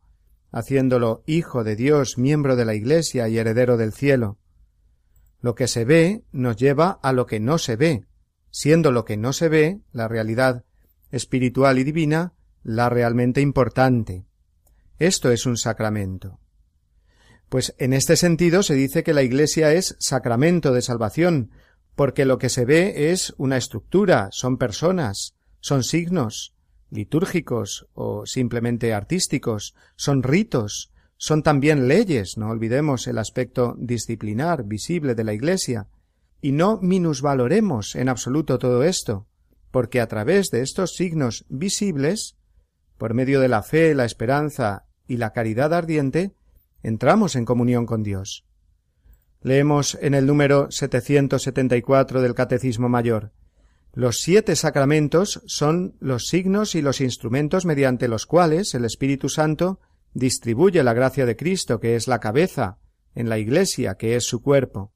[0.51, 4.37] haciéndolo hijo de Dios, miembro de la Iglesia y heredero del cielo.
[5.39, 8.05] Lo que se ve nos lleva a lo que no se ve,
[8.51, 10.63] siendo lo que no se ve, la realidad
[11.11, 14.25] espiritual y divina, la realmente importante.
[14.99, 16.39] Esto es un sacramento.
[17.49, 21.51] Pues en este sentido se dice que la Iglesia es sacramento de salvación,
[21.95, 26.53] porque lo que se ve es una estructura, son personas, son signos
[26.89, 35.15] litúrgicos o simplemente artísticos, son ritos, son también leyes, no olvidemos el aspecto disciplinar visible
[35.15, 35.87] de la Iglesia,
[36.41, 39.27] y no minusvaloremos en absoluto todo esto,
[39.71, 42.35] porque a través de estos signos visibles
[42.97, 46.35] por medio de la fe, la esperanza y la caridad ardiente,
[46.83, 48.45] entramos en comunión con Dios.
[49.41, 53.31] Leemos en el número 774 del Catecismo Mayor.
[53.93, 59.79] Los siete sacramentos son los signos y los instrumentos mediante los cuales el Espíritu Santo
[60.13, 62.77] distribuye la gracia de Cristo, que es la cabeza,
[63.13, 64.91] en la Iglesia, que es su cuerpo.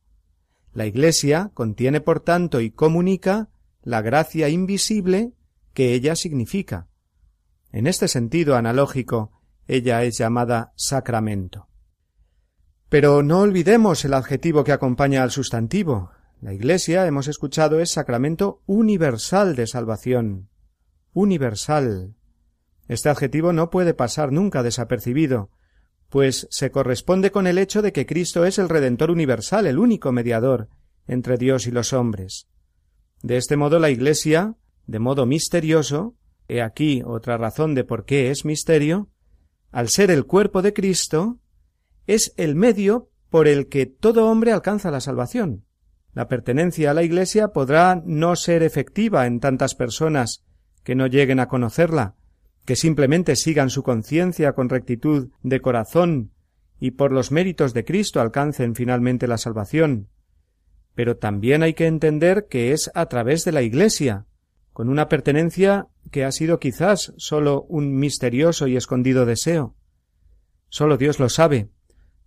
[0.74, 3.50] La Iglesia contiene, por tanto, y comunica
[3.84, 5.32] la gracia invisible
[5.74, 6.89] que ella significa.
[7.72, 9.32] En este sentido analógico,
[9.68, 11.68] ella es llamada sacramento.
[12.90, 16.12] Pero no olvidemos el adjetivo que acompaña al sustantivo.
[16.42, 20.50] La Iglesia, hemos escuchado, es sacramento universal de salvación.
[21.14, 22.16] Universal.
[22.88, 25.52] Este adjetivo no puede pasar nunca desapercibido,
[26.10, 30.12] pues se corresponde con el hecho de que Cristo es el Redentor universal, el único
[30.12, 30.70] mediador
[31.08, 32.48] entre Dios y los hombres.
[33.22, 34.56] De este modo la Iglesia,
[34.88, 36.16] de modo misterioso,
[36.50, 39.08] He aquí otra razón de por qué es misterio,
[39.72, 41.38] al ser el cuerpo de Cristo,
[42.08, 45.64] es el medio por el que todo hombre alcanza la salvación.
[46.14, 50.44] La pertenencia a la Iglesia podrá no ser efectiva en tantas personas
[50.84, 52.16] que no lleguen a conocerla,
[52.66, 56.32] que simplemente sigan su conciencia con rectitud de corazón
[56.80, 60.10] y por los méritos de Cristo alcancen finalmente la salvación.
[60.96, 64.26] Pero también hay que entender que es a través de la Iglesia,
[64.80, 69.76] con una pertenencia que ha sido quizás sólo un misterioso y escondido deseo.
[70.70, 71.70] Sólo Dios lo sabe,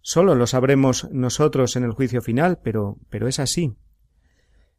[0.02, 3.78] sólo lo sabremos nosotros en el juicio final, pero, pero es así.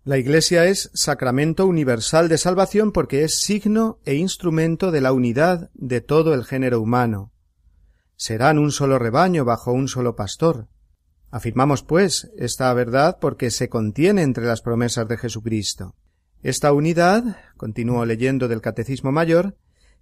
[0.03, 5.71] La Iglesia es sacramento universal de salvación porque es signo e instrumento de la unidad
[5.73, 7.31] de todo el género humano.
[8.15, 10.67] Serán un solo rebaño bajo un solo pastor.
[11.31, 15.95] Afirmamos, pues, esta verdad porque se contiene entre las promesas de Jesucristo.
[16.43, 19.55] Esta unidad, continúo leyendo del Catecismo Mayor,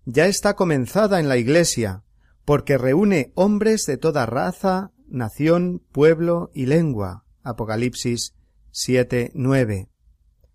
[0.06, 2.02] ya está comenzada en la Iglesia,
[2.46, 7.26] porque reúne hombres de toda raza, nación, pueblo y lengua.
[7.44, 8.34] Apocalipsis
[8.72, 9.90] 7, 9.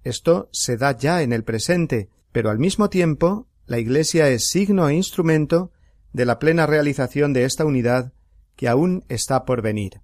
[0.03, 4.89] Esto se da ya en el presente, pero al mismo tiempo la Iglesia es signo
[4.89, 5.71] e instrumento
[6.13, 8.13] de la plena realización de esta unidad
[8.57, 10.01] que aún está por venir.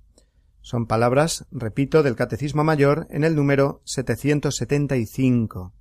[0.63, 5.73] Son palabras, repito, del Catecismo Mayor en el número 775.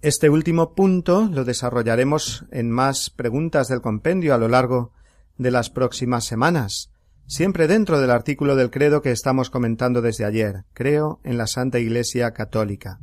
[0.00, 4.92] Este último punto lo desarrollaremos en más preguntas del compendio a lo largo
[5.36, 6.90] de las próximas semanas,
[7.26, 10.64] siempre dentro del artículo del credo que estamos comentando desde ayer.
[10.72, 13.00] Creo en la Santa Iglesia Católica.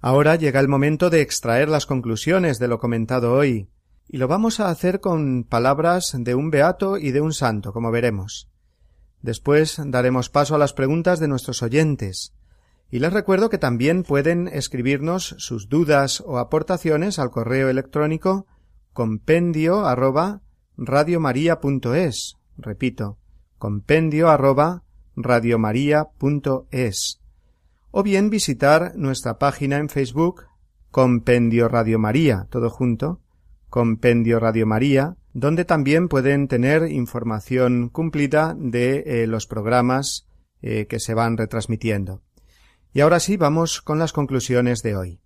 [0.00, 3.68] Ahora llega el momento de extraer las conclusiones de lo comentado hoy,
[4.08, 7.90] y lo vamos a hacer con palabras de un beato y de un santo, como
[7.90, 8.50] veremos.
[9.22, 12.32] Después daremos paso a las preguntas de nuestros oyentes,
[12.90, 18.46] y les recuerdo que también pueden escribirnos sus dudas o aportaciones al correo electrónico
[18.92, 20.40] compendio arroba
[20.76, 22.36] radiomaria.es.
[22.56, 23.18] Repito,
[23.58, 24.82] compendio arroba
[25.14, 27.20] radiomaria.es
[27.92, 30.46] o bien visitar nuestra página en Facebook
[30.90, 33.20] Compendio Radio María, todo junto,
[33.68, 40.26] Compendio Radio María, donde también pueden tener información cumplida de eh, los programas
[40.62, 42.22] eh, que se van retransmitiendo.
[42.92, 45.20] Y ahora sí, vamos con las conclusiones de hoy.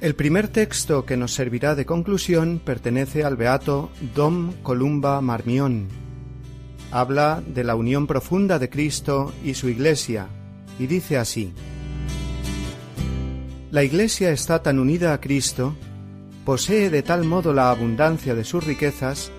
[0.00, 5.88] El primer texto que nos servirá de conclusión pertenece al beato Dom Columba Marmión.
[6.90, 10.28] Habla de la unión profunda de Cristo y su Iglesia,
[10.78, 11.54] y dice así
[13.74, 15.74] La Iglesia está tan unida a Cristo,
[16.44, 19.32] posee de tal modo la abundancia de sus riquezas,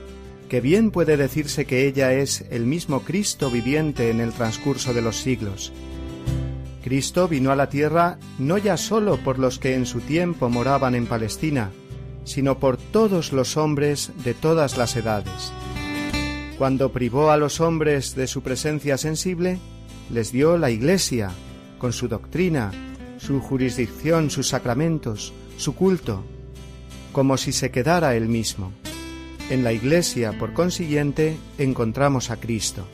[0.50, 5.02] que bien puede decirse que ella es el mismo Cristo viviente en el transcurso de
[5.02, 5.72] los siglos
[6.84, 10.96] Cristo vino a la tierra no ya sólo por los que en su tiempo moraban
[10.96, 11.72] en Palestina,
[12.26, 15.54] sino por todos los hombres de todas las edades.
[16.58, 19.60] Cuando privó a los hombres de su presencia sensible,
[20.12, 21.32] les dio la Iglesia,
[21.78, 22.72] con su doctrina,
[23.18, 26.24] su jurisdicción, sus sacramentos, su culto,
[27.12, 28.72] como si se quedara él mismo.
[29.50, 32.88] En la Iglesia, por consiguiente, encontramos a Cristo.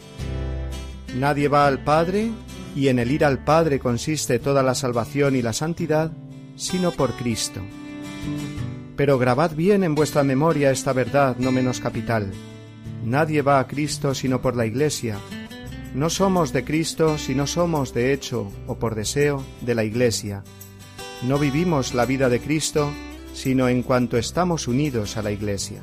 [1.17, 2.29] Nadie va al Padre
[2.75, 6.11] y en el ir al Padre consiste toda la salvación y la santidad,
[6.55, 7.61] sino por Cristo.
[8.95, 12.31] Pero grabad bien en vuestra memoria esta verdad no menos capital.
[13.03, 15.17] Nadie va a Cristo sino por la Iglesia.
[15.93, 20.43] No somos de Cristo si no somos de hecho o por deseo de la Iglesia.
[21.23, 22.91] No vivimos la vida de Cristo
[23.33, 25.81] sino en cuanto estamos unidos a la Iglesia.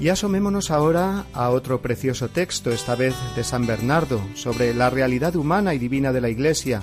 [0.00, 5.34] Y asomémonos ahora a otro precioso texto, esta vez de San Bernardo, sobre la realidad
[5.34, 6.82] humana y divina de la Iglesia,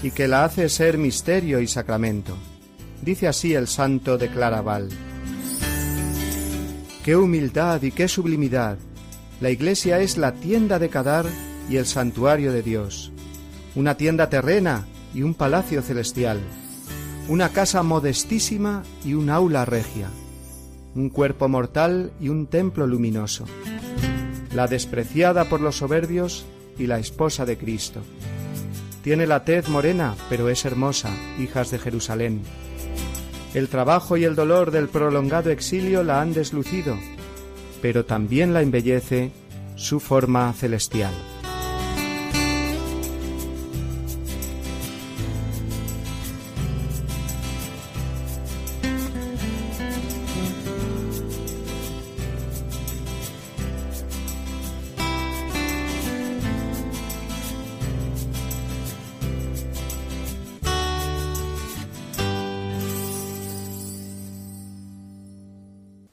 [0.00, 2.36] y que la hace ser misterio y sacramento.
[3.02, 4.90] Dice así el santo de Claraval.
[7.04, 8.78] ¡Qué humildad y qué sublimidad!
[9.42, 11.26] La Iglesia es la tienda de Cadar
[11.68, 13.12] y el santuario de Dios,
[13.74, 16.40] una tienda terrena y un palacio celestial,
[17.28, 20.08] una casa modestísima y un aula regia
[20.94, 23.46] un cuerpo mortal y un templo luminoso,
[24.54, 26.44] la despreciada por los soberbios
[26.78, 28.02] y la esposa de Cristo.
[29.02, 32.42] Tiene la tez morena, pero es hermosa, hijas de Jerusalén.
[33.54, 36.96] El trabajo y el dolor del prolongado exilio la han deslucido,
[37.82, 39.32] pero también la embellece
[39.74, 41.12] su forma celestial.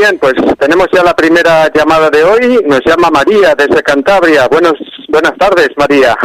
[0.00, 2.60] Bien, pues tenemos ya la primera llamada de hoy.
[2.66, 4.48] Nos llama María desde Cantabria.
[4.48, 4.74] Buenos,
[5.08, 6.16] buenas tardes, María.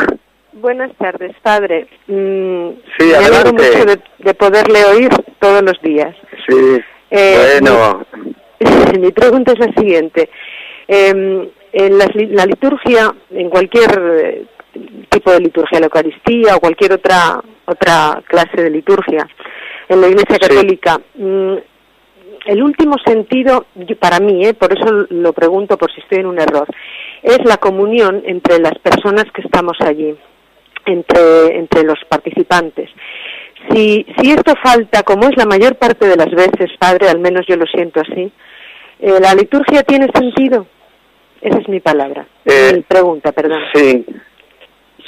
[0.53, 1.87] Buenas tardes, padre.
[2.07, 3.63] Mm, Sí, me alegro adelante.
[3.71, 5.09] mucho de, de poderle oír
[5.39, 6.15] todos los días.
[6.47, 6.79] Sí.
[7.11, 8.05] Eh, bueno,
[8.93, 10.29] Mi, mi pregunta es la siguiente.
[10.87, 13.91] Eh, en la liturgia, en cualquier
[14.23, 14.45] eh,
[15.09, 19.27] tipo de liturgia, la Eucaristía o cualquier otra otra clase de liturgia,
[19.89, 20.47] en la Iglesia Sí.
[20.47, 21.55] Católica, mm,
[22.45, 23.65] el último sentido,
[23.99, 26.67] para mí, eh, por eso lo pregunto por si estoy en un error,
[27.23, 30.15] es la comunión entre las personas que estamos allí,
[30.85, 32.89] entre, entre los participantes.
[33.71, 37.45] Si, si esto falta, como es la mayor parte de las veces, padre, al menos
[37.47, 38.31] yo lo siento así,
[38.99, 40.67] eh, ¿la liturgia tiene sentido?
[41.41, 43.59] Esa es mi palabra, Eh, mi pregunta, perdón.
[43.73, 44.05] sí,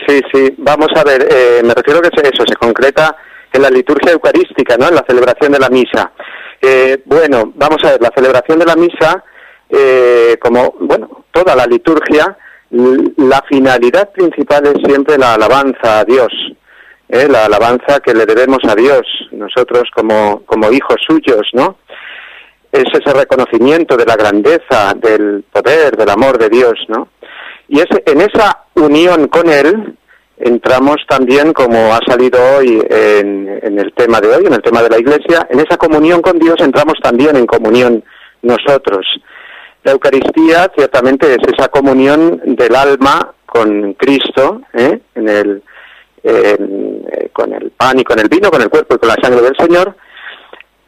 [0.08, 0.54] sí, sí.
[0.58, 3.16] Vamos a ver, eh, me refiero que eso se concreta
[3.54, 4.90] en la liturgia eucarística, ¿no?
[4.90, 6.12] En la celebración de la misa.
[6.62, 9.24] Eh, bueno, vamos a ver, la celebración de la misa,
[9.70, 12.38] eh, como, bueno, toda la liturgia,
[12.70, 16.32] la finalidad principal es siempre la alabanza a Dios,
[17.08, 17.28] ¿eh?
[17.30, 21.78] la alabanza que le debemos a Dios, nosotros como, como hijos suyos, ¿no?
[22.72, 27.08] Es ese reconocimiento de la grandeza, del poder, del amor de Dios, ¿no?
[27.70, 29.97] Y es en esa unión con Él
[30.38, 34.82] entramos también, como ha salido hoy en, en el tema de hoy, en el tema
[34.82, 38.04] de la Iglesia, en esa comunión con Dios entramos también en comunión
[38.42, 39.06] nosotros.
[39.84, 45.00] La Eucaristía ciertamente es esa comunión del alma con Cristo, ¿eh?
[45.16, 45.64] en el,
[46.24, 49.42] eh, con el pan y con el vino, con el cuerpo y con la sangre
[49.42, 49.96] del Señor,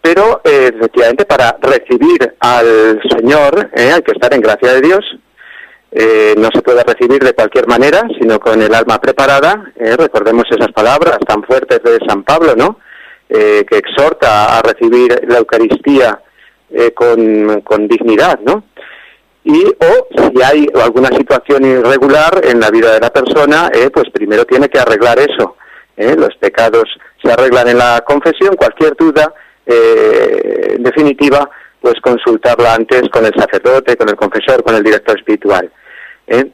[0.02, 5.06] pero eh, efectivamente para recibir al Señor hay que estar en gracia de Dios,
[5.92, 9.72] eh, no se puede recibir de cualquier manera, sino con el alma preparada.
[9.76, 9.96] ¿eh?
[9.98, 12.80] recordemos esas palabras tan fuertes de San Pablo, ¿no?
[13.28, 16.20] Eh, que exhorta a recibir la Eucaristía
[16.72, 18.64] eh, con, con dignidad, ¿no?
[19.44, 24.46] Y o si hay alguna situación irregular en la vida de la persona, pues primero
[24.46, 25.56] tiene que arreglar eso.
[25.96, 26.84] Los pecados
[27.24, 29.34] se arreglan en la confesión, cualquier duda,
[30.78, 31.50] definitiva,
[31.82, 35.72] pues consultarla antes con el sacerdote, con el confesor, con el director espiritual.
[36.30, 36.52] ¿Eh?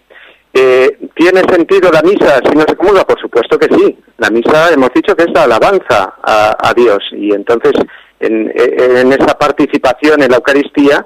[0.54, 3.04] Eh, ¿Tiene sentido la misa si no se comulga?
[3.04, 3.98] Por supuesto que sí.
[4.18, 7.74] La misa hemos dicho que es la alabanza a, Dios y entonces
[8.20, 11.06] en, en esa participación en la Eucaristía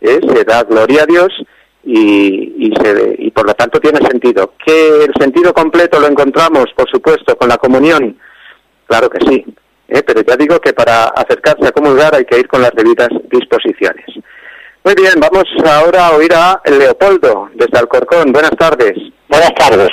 [0.00, 1.28] eh, se da gloria a Dios
[1.84, 4.54] y, y, se, y por lo tanto tiene sentido.
[4.64, 8.18] ¿Que el sentido completo lo encontramos, por supuesto, con la comunión?
[8.86, 9.44] Claro que sí.
[9.88, 10.02] ¿eh?
[10.02, 14.06] Pero ya digo que para acercarse a comulgar hay que ir con las debidas disposiciones.
[14.86, 18.30] Muy bien, vamos ahora a oír a Leopoldo desde Alcorcón.
[18.30, 18.92] Buenas tardes.
[19.26, 19.88] Buenas tardes.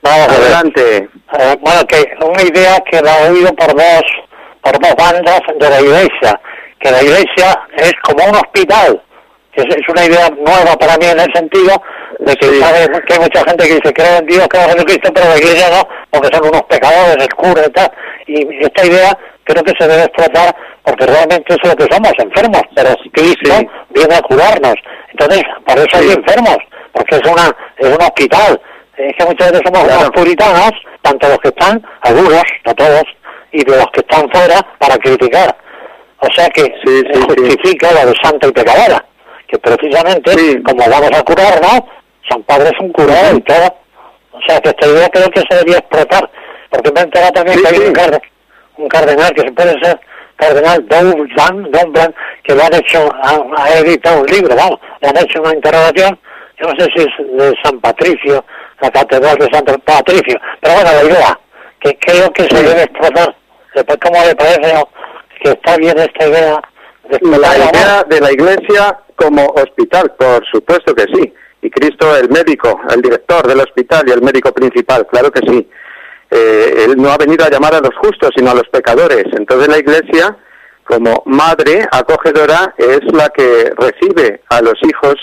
[0.00, 0.28] Vamos.
[0.28, 1.08] Adelante.
[1.40, 4.02] Eh, bueno, que una idea que la he oído por dos,
[4.62, 6.40] por dos bandas de la iglesia,
[6.78, 9.02] que la iglesia es como un hospital.
[9.54, 11.82] Es, es una idea nueva para mí en el sentido
[12.20, 15.10] de que, sabe que hay mucha gente que dice creo en Dios, creo en Jesucristo,
[15.12, 17.92] pero la iglesia no, porque son unos pecadores, el cura y tal.
[18.28, 22.62] Y esta idea creo que se debe explotar porque realmente es lo que somos, enfermos,
[22.74, 23.54] pero Cristo
[23.90, 24.74] viene a curarnos.
[25.10, 26.58] Entonces, por eso hay enfermos,
[26.92, 28.60] porque es una es un hospital.
[28.96, 30.72] Es que muchas veces somos unos puritanos,
[31.02, 33.04] tanto los que están, algunos, no todos,
[33.52, 35.56] y de los que están fuera, para criticar.
[36.18, 39.04] O sea que se justifica la de santa y pecadora,
[39.48, 41.80] que precisamente, como vamos a curarnos,
[42.28, 43.76] San Padre es un curador y todo.
[44.32, 46.30] O sea que esta idea creo que se debería explotar,
[46.70, 47.92] porque me he enterado también que hay un,
[48.76, 50.00] un cardenal que se puede ser
[50.36, 55.40] cardenal Don Blanc, que lo han hecho, ha, editado un libro, vamos, le han hecho
[55.40, 56.18] una interrogación,
[56.58, 58.44] yo no sé si es de San Patricio,
[58.80, 61.40] la catedral de San Patricio, pero bueno, la idea,
[61.80, 63.34] que creo que se debe explotar,
[63.74, 64.84] después cómo le parece
[65.42, 66.60] que está bien esta idea
[67.08, 72.28] de la idea de la iglesia como hospital, por supuesto que sí, y Cristo el
[72.28, 75.68] médico, el director del hospital y el médico principal, claro que sí.
[76.34, 79.26] Eh, él no ha venido a llamar a los justos, sino a los pecadores.
[79.36, 80.34] Entonces la Iglesia,
[80.82, 85.16] como madre acogedora, es la que recibe a los hijos,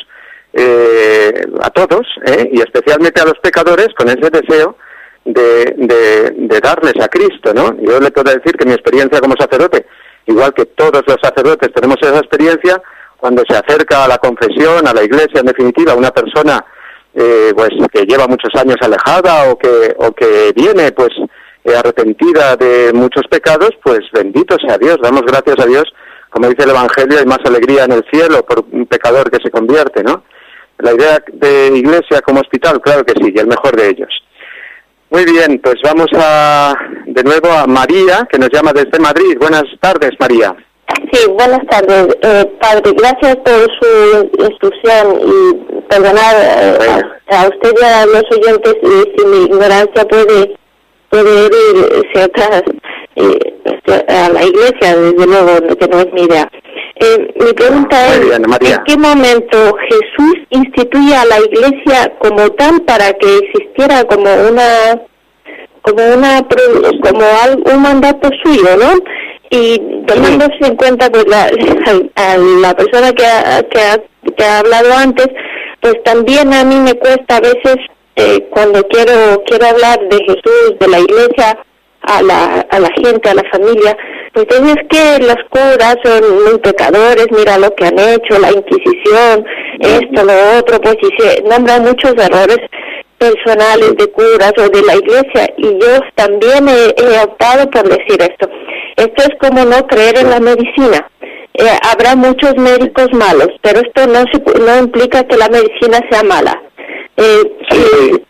[0.54, 4.78] eh, a todos, eh, y especialmente a los pecadores, con ese deseo
[5.26, 7.76] de, de, darles a Cristo, ¿no?
[7.82, 9.88] Yo le puedo decir que mi experiencia como sacerdote,
[10.28, 12.82] igual que todos los sacerdotes tenemos esa experiencia,
[13.18, 16.64] cuando se acerca a la confesión, a la iglesia, en definitiva, una persona
[17.14, 21.10] eh, pues que lleva muchos años alejada o que o que viene pues
[21.64, 25.84] eh, arrepentida de muchos pecados, pues bendito sea Dios, damos gracias a Dios,
[26.30, 29.52] como dice el Evangelio, hay más alegría en el cielo por un pecador que se
[29.52, 30.24] convierte, ¿no?
[30.78, 34.10] La idea de iglesia como hospital, claro que sí, y el mejor de ellos.
[35.10, 36.76] Muy bien, pues vamos a
[37.08, 39.38] de nuevo a María, que nos llama desde Madrid.
[39.40, 40.56] Buenas tardes, María.
[41.12, 42.18] Sí, buenas tardes.
[42.22, 48.76] Eh, padre, gracias por su instrucción y perdonar eh, a, usted y a los oyentes
[48.82, 50.56] si mi ignorancia puede,
[51.10, 52.64] puede ir ciertas,
[53.16, 53.60] eh,
[54.08, 56.50] a la iglesia, desde luego, que no es mi idea.
[56.96, 63.14] Eh, mi pregunta es, ¿en qué momento Jesús instituye a la iglesia como tal para
[63.14, 65.02] que existiera como una
[65.82, 66.46] como una
[67.04, 68.94] como un mandato suyo, ¿no?
[69.50, 71.46] Y tomándose en cuenta pues la,
[72.16, 73.98] a, la persona que ha, que, ha,
[74.36, 75.28] que ha hablado antes
[75.82, 77.78] pues también a mí me cuesta a veces
[78.16, 81.58] eh, cuando quiero quiero hablar de Jesús de la iglesia
[82.02, 83.98] a la a la gente a la familia
[84.34, 89.46] pues es que los curas son muy pecadores mira lo que han hecho la inquisición
[89.80, 92.60] esto lo otro pues y se nombran muchos errores
[93.20, 98.50] personales de curas o de la iglesia y yo también he, optado por decir esto.
[98.96, 101.10] Esto es como no creer en la medicina.
[101.54, 106.24] Eh, habrá muchos médicos malos, pero esto no, se, no implica que la medicina sea
[106.24, 106.62] mala.
[107.18, 108.24] Eh,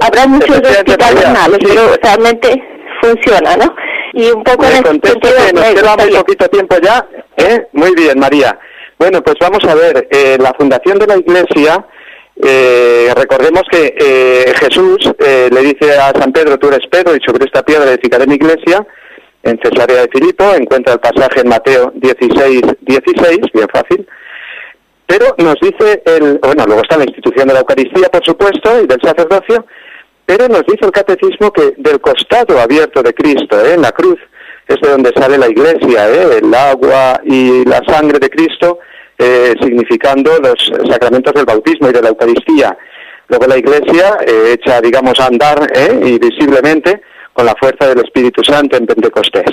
[0.00, 2.62] habrá muchos hospitales malos, pero realmente
[3.02, 3.74] funciona, ¿no?
[4.14, 7.06] Y un poco en este sentido, nos queda muy poquito tiempo ya.
[7.36, 7.66] ¿eh?
[7.72, 8.58] Muy bien, María.
[8.98, 10.08] Bueno, pues vamos a ver.
[10.10, 11.84] Eh, la fundación de la Iglesia
[12.42, 17.20] eh, recordemos que eh, Jesús eh, le dice a San Pedro, tú eres Pedro, y
[17.24, 18.86] sobre esta piedra edificaré mi iglesia.
[19.42, 24.06] En Cesarea de Filipo encuentra el pasaje en Mateo 16, 16, bien fácil.
[25.06, 28.86] Pero nos dice, el, bueno, luego está la institución de la Eucaristía, por supuesto, y
[28.86, 29.64] del sacerdocio,
[30.26, 34.18] pero nos dice el catecismo que del costado abierto de Cristo, en la cruz,
[34.66, 38.80] es de donde sale la iglesia, el agua y la sangre de Cristo
[39.18, 42.76] eh, significando los sacramentos del bautismo y de la Eucaristía.
[43.28, 47.00] Luego la Iglesia, eh, hecha, digamos, a andar eh, y visiblemente
[47.32, 49.50] con la fuerza del Espíritu Santo en Pentecostés.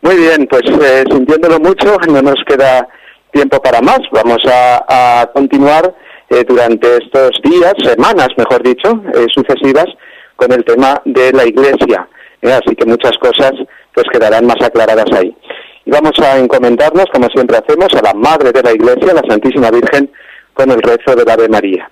[0.00, 0.62] Muy bien, pues
[1.08, 2.88] sintiéndolo mucho, no nos queda
[3.30, 4.00] tiempo para más.
[4.10, 5.94] Vamos a, continuar
[6.48, 9.00] durante estos días, semanas, mejor dicho,
[9.32, 9.86] sucesivas,
[10.34, 12.08] con el tema de la Iglesia.
[12.42, 13.52] así que muchas cosas
[13.94, 15.36] pues quedarán más aclaradas ahí.
[15.84, 19.70] Y vamos a encomendarnos, como siempre hacemos, a la Madre de la Iglesia, la Santísima
[19.70, 20.10] Virgen,
[20.54, 21.90] con el rezo de la Ave María.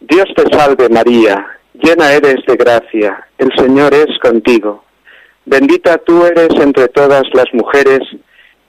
[0.00, 4.84] Dios te salve María, llena eres de gracia, el Señor es contigo.
[5.44, 8.00] Bendita tú eres entre todas las mujeres,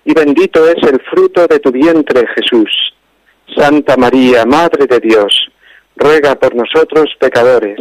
[0.04, 2.94] y bendito es el fruto de tu vientre Jesús.
[3.56, 5.34] Santa María, Madre de Dios,
[5.96, 7.80] ruega por nosotros pecadores,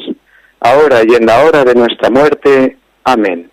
[0.60, 2.76] ahora y en la hora de nuestra muerte.
[3.04, 3.49] Amén.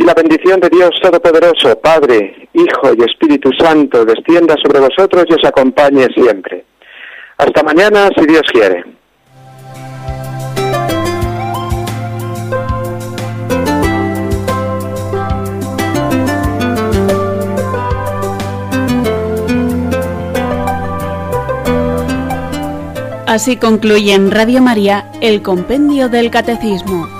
[0.00, 5.34] Y la bendición de Dios Todopoderoso, Padre, Hijo y Espíritu Santo, descienda sobre vosotros y
[5.34, 6.64] os acompañe siempre.
[7.36, 8.82] Hasta mañana, si Dios quiere.
[23.26, 27.19] Así concluye en Radio María el Compendio del Catecismo.